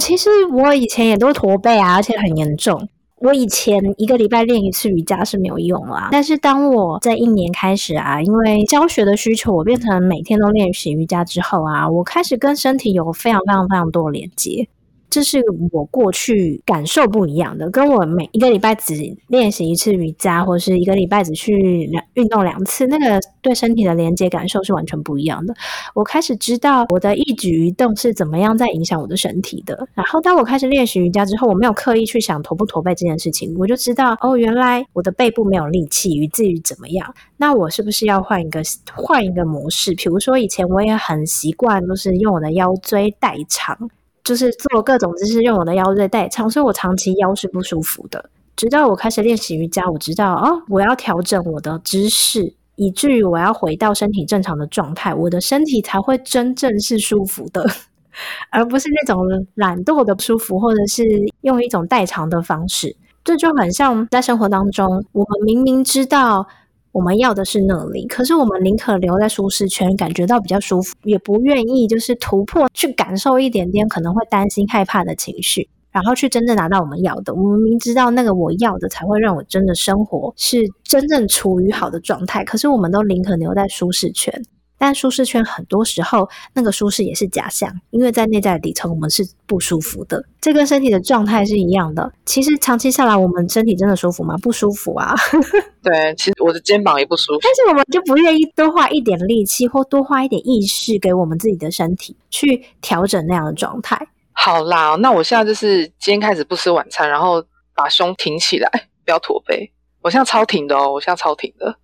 [0.03, 2.89] 其实我以前也都驼背啊，而且很严重。
[3.23, 14.67] 我以前一个礼拜练一次瑜伽是没有用啦，但是当我在一年开始啊，因为教学的需求，我变成每天都练习瑜伽之后啊，我开始跟身体有非常非常非常多的连接。
[15.13, 18.95] 这是我过去感受不一样的，跟我每一个礼拜只
[19.29, 25.55] 练习一次瑜伽，或者是一个礼拜只去运动两次，那个对身体的连接感受是完全不一样的。
[25.95, 29.87] 我开始知道我的一举一动是怎么样在影响我的身体的。
[29.93, 37.15] 然后当我开始练习瑜伽之后，我没有刻意去想驼不驼背这件事情，我就知道哦，原来我的背部没有力气，以至于怎么样？
[37.37, 38.63] 那我是不是要换一个
[38.95, 39.93] 换一个模式？
[39.95, 43.77] 比如说以前我也很习惯，就是用我的腰椎代偿。
[44.25, 48.31] 就是做各种姿势，用我的腰椎代偿，所以我长期腰是不舒服的。
[48.55, 57.67] 直到我开始练习瑜伽，我知道哦，我要调整我的姿势，以至于我要回到身体正常的状态，我的身体才会真正是舒服的，
[58.51, 59.19] 而不是那种
[59.55, 61.03] 懒惰的舒服，或者是
[61.41, 62.95] 用一种代偿的方式。
[63.25, 66.47] 这就很像在生活当中，我们明明知道。
[66.93, 77.35] 我们要的是能力，可是我们宁可留在舒适圈，感觉到比较舒服，也不愿意就是突破去感受一点点可能会担心害怕的情绪，然后去真正拿到我们要的。
[77.35, 84.43] 我们明知道那个我要的才会让我真的生活是真正处于好的状态，可是我们都宁可留在舒适圈。
[84.85, 90.25] 但舒适圈很多时候，那个舒适也是假象，因为在内在的底层，我们是不舒服的。
[90.41, 92.13] 这跟身体的状态是一样的。
[92.27, 94.37] 其实长期下来，我们身体真的舒服吗？
[94.43, 95.15] 不舒服啊。
[95.85, 97.39] 对，其实我的肩膀也不舒服。
[97.43, 104.09] 但是我们就不愿意多花一点力气，或多花一点意识，给我们自己的身体去调整那样的状态。
[104.33, 107.41] 好啦，那我现在就是今天开始不吃晚餐，然后
[107.73, 108.69] 把胸挺起来，
[109.05, 109.71] 不要驼背。
[110.03, 111.77] 我现在超挺的哦，我现在超挺的。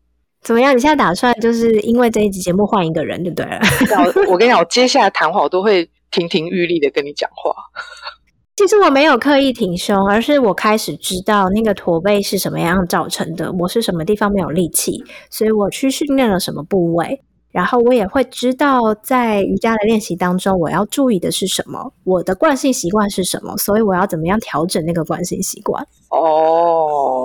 [0.43, 0.75] 怎么样？
[0.75, 3.61] 你现在打算就是因为这一集节目换一个人就对了。
[4.31, 7.53] 我跟你讲，我接下来谈话我都会亭亭玉立的跟你讲话。
[8.57, 17.21] 其实我没有刻意挺胸，而是我开始知道那个驼背是什么样造成的，我是什么地方没有力气，所以我去训练了什么部位。
[17.51, 25.83] 然后我也会知道，在瑜伽的练习当中，我要注意的是什么，我的惯性习惯是什么，所以我要怎么样调整那个惯性习惯。
[26.11, 26.68] 哦，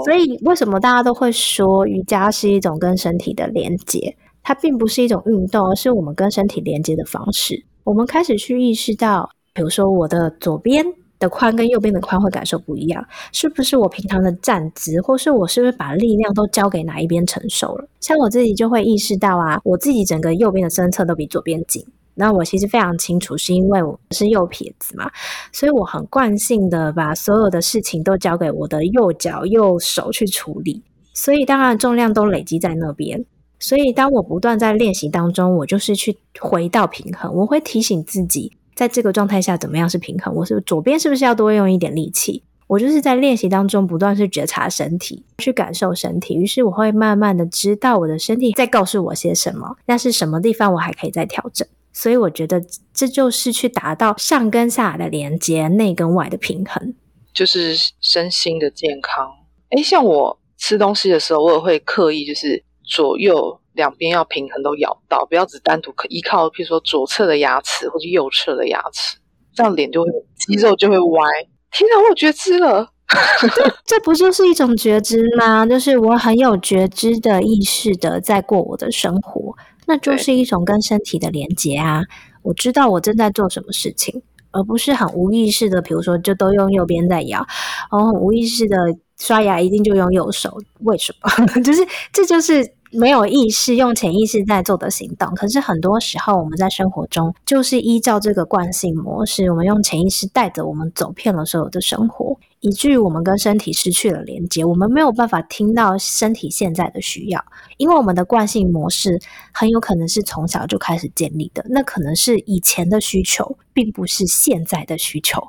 [0.06, 4.16] 所以为什么大家都会说瑜伽是一种跟身体的连接？
[4.42, 7.64] 它并不是一种运动，而是我们跟身体连接的方式。
[7.84, 10.86] 我们开始去意识到，比如说我的左边。
[11.20, 13.02] 的髋跟右边的髋会感受不一样，
[13.32, 17.88] 是不是我平常的站姿，或是我是不是把力量都交给哪一边承受了？
[18.02, 21.82] 像我自己就会意识到啊，我自己整个右边的身侧都比左边紧。
[22.16, 25.12] 那我其实非常清楚，是因为我是右撇子嘛，
[25.52, 30.82] 所以我很惯性的把所有的事情都交给我的右脚、右手去处理，
[31.14, 33.26] 所以当然重量都累积在那边。
[33.60, 38.52] 所以当我不断在练习当中，我就是去回到平衡，我会提醒自己。
[38.76, 40.34] 在这个状态下，怎么样是平衡？
[40.34, 42.44] 我是左边是不是要多用一点力气？
[42.66, 46.34] 我就是在练习当中不断去觉察身体，去感受身体。
[46.34, 51.68] 于是我会慢慢的知道我的身体在告诉我些什么，那是什么地方我还可以再调整。
[51.94, 52.62] 所以我觉得
[52.94, 56.94] 这就是去达到上跟下的连接，内跟外的平衡，
[57.34, 59.30] 就是身心的健康。
[59.70, 63.60] 诶像我吃东西的时候，我也会刻意就是左右。
[63.74, 69.18] 两边要平衡都咬到，不要只单独可依靠，譬如说左侧的牙齿或者右侧的牙齿，
[69.56, 71.26] 这样脸就会肌肉就会歪。
[71.72, 72.88] 天哪，我有觉知了，
[73.84, 75.66] 这不就是一种觉知吗？
[75.66, 82.02] 就是我很有觉知的意识的在过我的生活，那就是一种跟身体的连接啊。
[82.42, 84.22] 我知道我正在做什么事情，
[84.52, 87.46] 而不是很无意识的，比如说就都用右边在摇，
[87.92, 88.78] 然后很无意识的
[89.18, 91.48] 刷牙一定就用右手，为什么？
[91.62, 92.74] 就是这就是。
[92.94, 95.34] 没有意识，用潜意识在做的行动。
[95.36, 104.64] 可是很多时候，我们在生活中就是依照这个惯性模式，我们用潜意识带着我们走遍了所有的生活，以至于我们跟身体失去了连接。
[104.64, 107.44] 我们没有办法听到身体现在的需要，
[107.78, 109.20] 因为我们的惯性模式
[109.52, 111.66] 很有可能是从小就开始建立的。
[111.70, 115.42] 那可能是以前的需求，并不是现在的需求。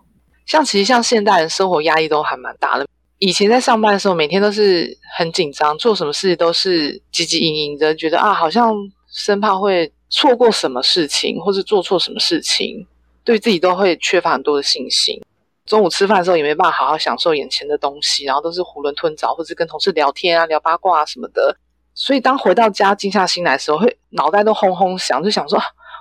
[0.46, 2.86] 像其实像现代人生活压力都还蛮大的。
[3.18, 8.74] 以前在上班的时候，每天都是很紧张，做什么事都是汲汲营营的，觉得啊，好像
[9.08, 12.86] 生怕会错过什么事情，或是做错什么事情，
[13.24, 15.20] 对自己都会缺乏很多的信心。
[15.64, 21.56] 中午吃饭的时候也没办法好好享受眼前的东西，然后都是囫囵吞枣，或是跟同事聊天啊、聊八卦啊什么的。
[21.94, 25.58] 所以当回到家静下心来的时候，会脑袋都轰轰响，就想说，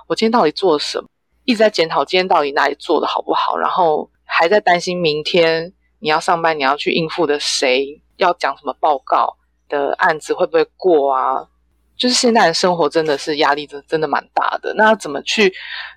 [0.08, 1.08] 我今天到底做了什么？
[1.44, 5.72] 一直在检讨今天到底哪里做的好不好，然后还在担心明天。
[6.04, 9.38] 你要上班，你要去应付的谁要讲什么报告
[9.70, 11.48] 的案子会不会过啊？
[11.96, 14.74] 就是现在的生活真的是压力真真的蛮大的。
[14.74, 15.50] 那怎么去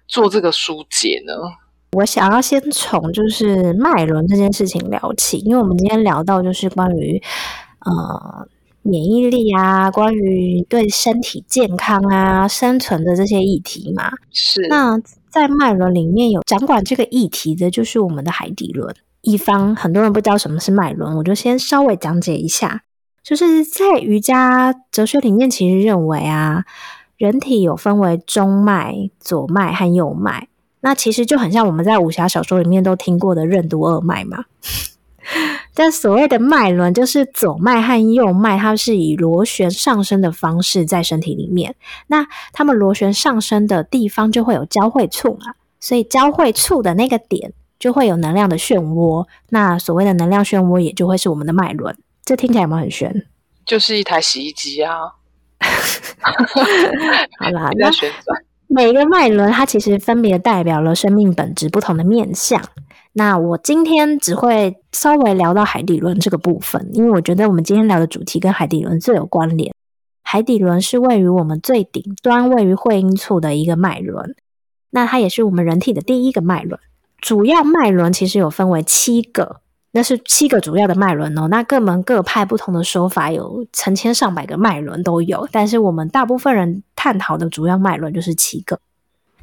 [0.07, 1.33] 做这个疏解呢？
[1.91, 7.21] 我想要先从就是脉轮这件事情聊起，因为我们今天聊到就是关于
[7.85, 8.47] 呃
[8.83, 14.09] 免疫力啊，关于对身体健康啊、生存的这些议题嘛。
[14.31, 14.65] 是。
[14.69, 14.97] 那
[15.29, 18.95] 在脉轮里面有掌管这个议题的，就是我们的海底轮。
[19.29, 22.83] 一方很多人不知道什么是脉轮，我就先稍微讲解一下。
[23.21, 26.63] 就是在瑜伽哲学里面，其实认为啊，
[27.17, 30.47] 人体有分为中脉、左脉和右脉。
[30.79, 34.45] 那其实就很像我们在武侠小说里面都听过的任督二脉嘛。
[35.75, 41.75] 但所谓的脉轮，就是左脉和右脉，它是以螺旋上升的方式在身体里面。
[42.07, 47.51] 那它们螺旋上升的地方就会有交汇处嘛，所以交汇处的那个点。
[47.79, 51.95] 就会有能量的漩涡，那所谓的能量漩涡也就会是我们的脉轮。
[52.23, 53.25] 这听起来有没有很玄？
[53.65, 55.13] 就是一台洗衣机啊。
[57.39, 58.43] 好啦， 在旋转。
[58.69, 62.61] 每个脉轮它其实分别代表了生命本质不同的面相。
[63.13, 69.73] 那我今天只会稍微聊到海底轮这个部分，因为我觉得我们今天聊的主题跟海底轮最有关联。
[70.21, 74.35] 海底轮是位于我们最顶端，位于会阴处的一个脉轮。
[74.91, 76.79] 那它也是我们人体的第一个脉轮。
[77.19, 79.61] 主要脉轮其实有分为七个，
[79.91, 81.47] 那是七个主要的脉轮哦。
[81.47, 85.47] 那各门各派不同的说法，有成千上百个脉轮都有。
[85.51, 88.79] 但是我们大部分人探讨的主要脉轮就是七个。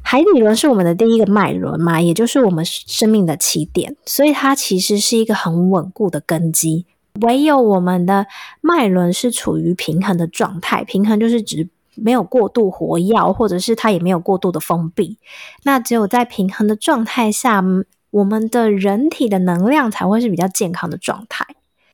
[0.01, 6.85] 海底轮是我们的第一个脉轮嘛，也就是我们生命的起点，所以它其实是一个很稳固的根基。
[7.21, 8.27] 唯有我们的
[8.61, 11.67] 脉轮是处于平衡的状态，平衡就是指。
[11.95, 15.17] 没有过度活跃，或者是它也没有过度的封闭。
[15.63, 17.63] 那只有在平衡的状态下，
[18.11, 21.45] 我们的人体的能量才会是比较健康的状态。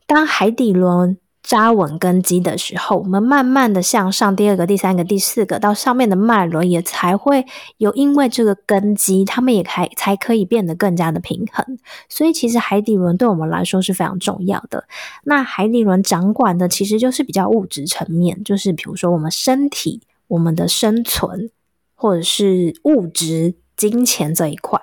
[0.05, 7.45] 当海底轮扎稳根基的时候，我们慢慢的向上，第二个、第三个、第四个，到上面的脉轮也才会
[7.77, 11.79] 有，因为这个根基，他们也才才可以变得更加的平衡。
[12.07, 14.85] 所以，其实海底轮对我们来说是非常重要的。
[15.23, 21.49] 那海底轮掌管的其实就是比较物质层面，就是比如说我们身体、我们的生存，
[21.95, 24.79] 或者是物质、金钱这一块。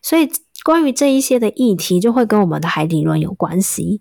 [0.00, 0.30] 所以，
[0.64, 4.00] 关于这一些的议题，就会跟我们的海底轮有关系。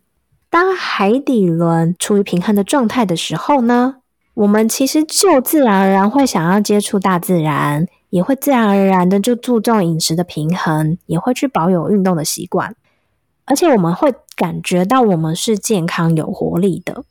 [0.50, 3.98] 当海底轮处于平衡的状态的时候呢，
[4.34, 12.76] 我们其实就自然而然会想要接触大自然，也会自然而然的就注重饮食的平衡，也会去保有运动的习惯，
[13.46, 17.04] 而且我们会感觉到我们是健康有活力的。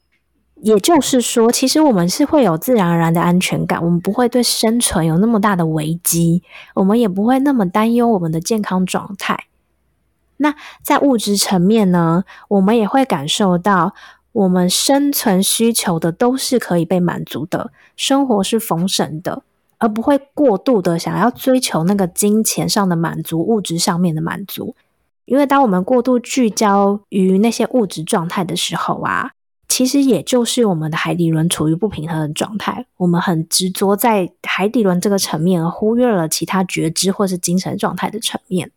[0.62, 6.42] 也就是说，其实我们是会有自然而然的安全感，我们不会对生存有那么大的危机，
[6.74, 9.38] 我们也不会那么担忧我们的健康状态。
[10.38, 13.94] 那在物质层面呢，我们也会感受到，
[14.32, 19.42] 我们生存需求的都是可以被满足的，生活是丰盛的，
[19.78, 24.74] 而不会过度的想要追求那个金钱上的满足、物质上面的满足。
[25.24, 29.32] 因为当我们过度聚焦于那些物质状态的时候啊，
[29.68, 32.86] 其实也就是我们的海底轮处于不平衡的状态。
[32.98, 38.70] 我们很执着在海底轮这个层面，而忽略了其他觉知或是精神状态的层面。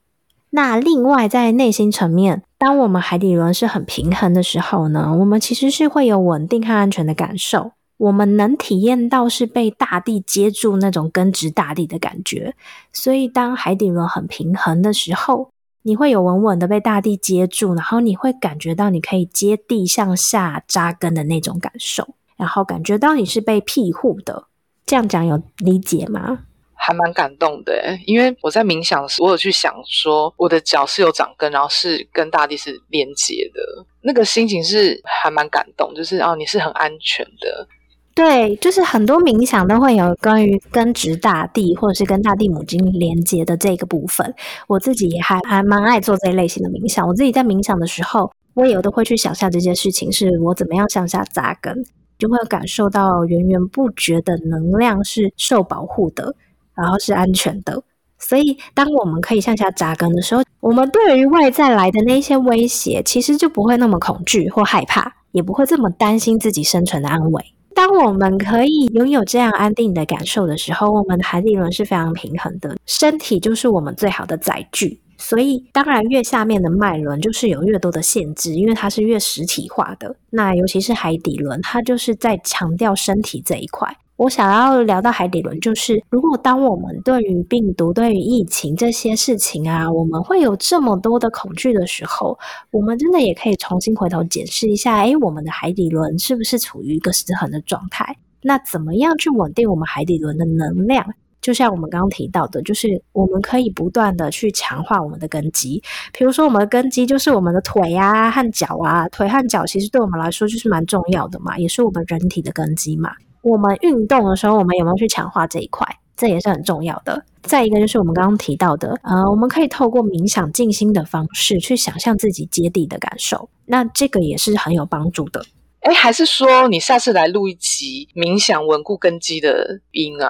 [0.52, 7.72] 那另外，在内心层面，当我们海底轮是很平衡的时候呢，我们其实是会有稳定和安全的感受。
[7.98, 12.56] 我们能体验到是被大地接住那种根植大地的感觉。
[12.94, 15.50] 所以，当海底轮很平衡的时候，
[15.84, 24.46] 你会有稳稳的被大地接住，然后你会感觉到你可以接地向下扎根的那种感受，然后感觉到你是被庇护的。
[24.86, 26.40] 这样讲有理解吗？
[26.82, 27.74] 还蛮感动的，
[28.06, 33.62] 因为我在冥想的时，我有去想说，我的脚是有长根，然后是跟大地是连接的，
[34.02, 37.68] 那个心情是还蛮感动，就是哦，你是很安全的。
[38.16, 44.34] 对，就是很多冥想都会有关于根植大地，或者是跟大地母亲连接的这个部分。
[44.68, 47.08] 我自己也还还蛮爱做这一类型的冥想。
[47.08, 51.74] 我自己在冥想的时候，我也有的会去想象这件事情，是我怎么样向下扎根，
[52.18, 56.36] 就会感受到源源不绝的能量是受保护的。
[56.82, 57.82] 然后是安全的，
[58.18, 67.46] 所以当我们可以向下扎根的时候，我们对于外在来的那些威胁，其实就不会那么恐惧或害怕，也不会这么担心自己生存的安危。
[67.76, 75.00] 当我们可以拥有这样安定的感受的时候，我们的海底轮是非常平衡的，身体就是我们最好的载具。
[75.18, 80.16] 所以，当然越下面的脉轮就是有越多的限制，因为它是越实体化的。
[80.30, 83.98] 那尤其是海底轮，它就是在强调身体这一块。
[84.20, 92.38] 我想要聊到海底轮，就是如果当我们对于病毒、对于疫情这些事情啊，我们会有这么多的恐惧的时候，
[92.70, 98.14] 我们真的也可以重新回头检视一下，诶，我们的海底轮是不是处于一个失衡的状态？
[98.42, 101.06] 那怎么样去稳定我们海底轮的能量？
[101.40, 113.14] 就像我们刚刚提到的，就是我们可以不断的去强化我们的根基，比如说我们的根基就是我们的腿啊和脚啊，腿和脚其实对我们来说就是蛮重要的嘛，也是我们人体的根基嘛。
[113.42, 115.86] 我们运动的时候，我们有没有去强化这一块？
[116.16, 117.24] 这也是很重要的。
[117.42, 125.42] 再一个就是我们刚刚提到的，呃，我们可以透过冥想静心的方式去想象自己接地的感受，那这个也是很有帮助的。
[125.80, 130.30] 哎，还是说你下次来录一集冥想稳固根基的音啊？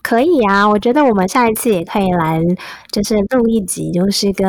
[0.00, 2.40] 可以啊，我觉得我们下一次也可以来，
[2.92, 4.46] 就是录一集，就是跟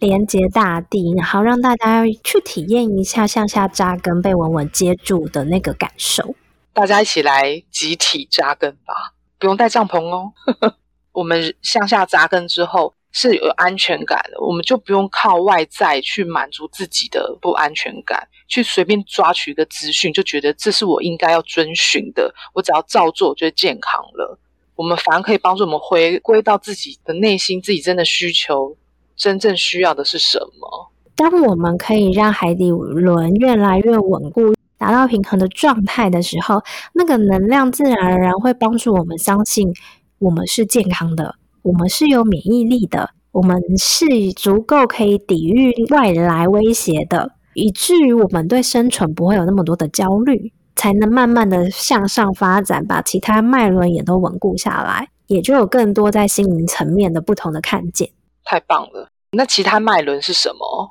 [0.00, 6.34] 连接大地，然后让大家去体验一下向下扎根、被稳稳接住的那个感受。
[6.74, 10.32] 大家一起来集体扎根吧，不用带帐篷哦。
[11.12, 24.38] 我们向下扎根之后是有安全感的，我们就不用靠外在去满足自己的不安全感，去随便抓取一个资讯，就觉得这是我应该要遵循的，我只要照做就健康了。
[24.74, 28.74] 我们反而可以帮助我们回归到自己的内心，自己真的需求，
[29.14, 30.90] 真正需要的是什么？
[31.14, 34.54] 当我们可以让海底轮越来越稳固。
[34.82, 36.60] 达到平衡的状态的时候，
[36.92, 39.72] 那个能量自然而然会帮助我们相信
[40.18, 44.04] 我们是健康的，我们是有免疫力的，我们是
[44.34, 58.10] 足够可以抵御外来威胁的，以至于我们对生存不会有那么多的焦虑，才能慢慢的向上发展，把其他脉轮也都稳固下来，也就有更多在心灵层面的不同的看见。
[58.42, 59.08] 太棒了！
[59.30, 60.90] 那其他脉轮是什么？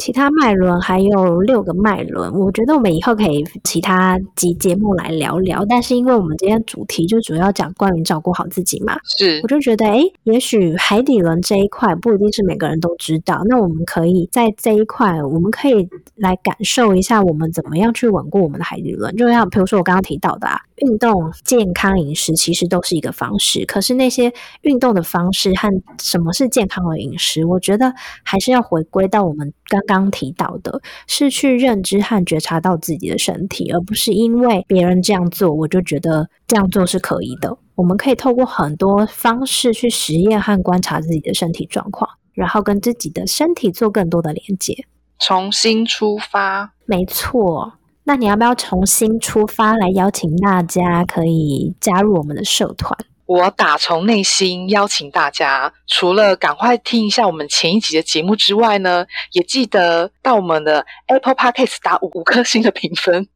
[0.00, 5.62] 其他脉轮还有六个脉轮，我觉得我们以后可以其他集节目来聊聊。
[5.68, 13.42] 但是因为我们今天主题就主要讲关于照顾好自己嘛，是我就觉得，哎，也许海底轮这一块不一定是每个人都知道。
[13.46, 15.86] 那我们可以在这一块，我们可以
[16.16, 19.14] 来感受一下，我们怎么样去稳固我们的海底轮。
[19.16, 23.66] 就像比如说我刚刚提到的，啊，运动、健康饮食其实都是一个方式。
[23.66, 24.32] 可是那些
[24.62, 25.68] 运动的方式和
[26.00, 27.92] 什么是健康的饮食，我觉得
[28.24, 29.89] 还是要回归到我们刚。
[29.94, 37.56] 刚提到的是去认知和觉察到自己的身体，而不是因为别人这样做，我就觉得这样做是可以的。
[37.74, 44.84] 我们可以透过很多方式去实验和观察自己的身体状况，然后跟自己的身体做更多的连接，
[45.18, 46.74] 重新出发。
[46.84, 47.72] 没错，
[48.04, 52.96] 那你要不要重新出发来邀请大家可以加入我们的社团？
[53.30, 63.28] 我打从内心邀请大家，除了赶快听一下我们前一集的节目之外呢，也记得到我们的 Apple Podcast 打五五颗星的评分。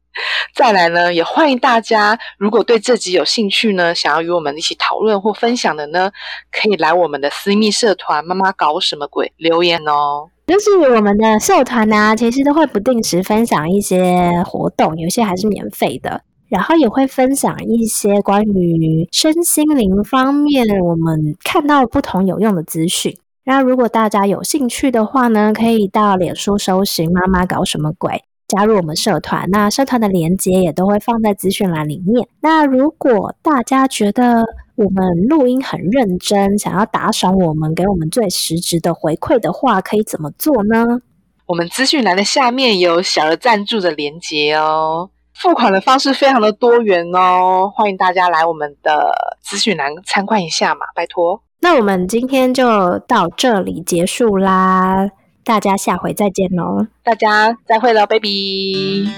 [0.53, 6.11] 再来呢，也欢迎大家，如果对这集有兴趣呢，想要与我们一起讨论或分享的呢，
[6.51, 10.29] 可以来我们的私密社团“妈妈搞什么鬼”留言哦。
[10.47, 16.21] 就是我们的社团呢，其实都会不定时分享一些活动，有些还是免费的。
[16.47, 23.15] 然后也会分享一些关于身心灵方面我们看到不同有用的资讯。
[23.43, 29.47] 那如果大家有兴趣的话呢，可以到脸书搜寻“妈妈搞什么鬼”，加入我们社团。
[29.51, 32.27] 那社团的链接也都会放在资讯栏里面。
[32.41, 34.43] 那如果大家觉得
[34.75, 41.01] 我们录音很认真，想要打赏我们，给我们最实质的回馈的话，可以怎么做呢？
[41.45, 45.11] 我们资讯栏的下面有小额赞助的连接哦。
[45.35, 51.41] 付款的方式非常的多元哦，欢迎大家来我们的资讯栏参观一下嘛，拜托。
[51.59, 55.09] 那我们今天就到这里结束啦，
[55.43, 59.09] 大家下回再见喽，大家再会了，baby。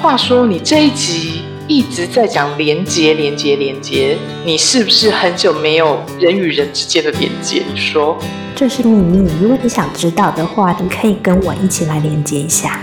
[0.00, 7.64] 话说你这一集一直在讲连接，连接，连接，你是不是很久没有人与人之间的连接？
[7.68, 8.16] 你说
[8.54, 12.80] 这是秘密，如果你想知道的话，你可以跟我一起来连接一下。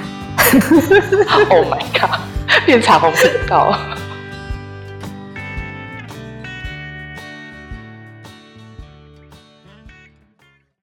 [1.49, 2.19] Oh my god！
[2.65, 3.77] 变彩虹频道。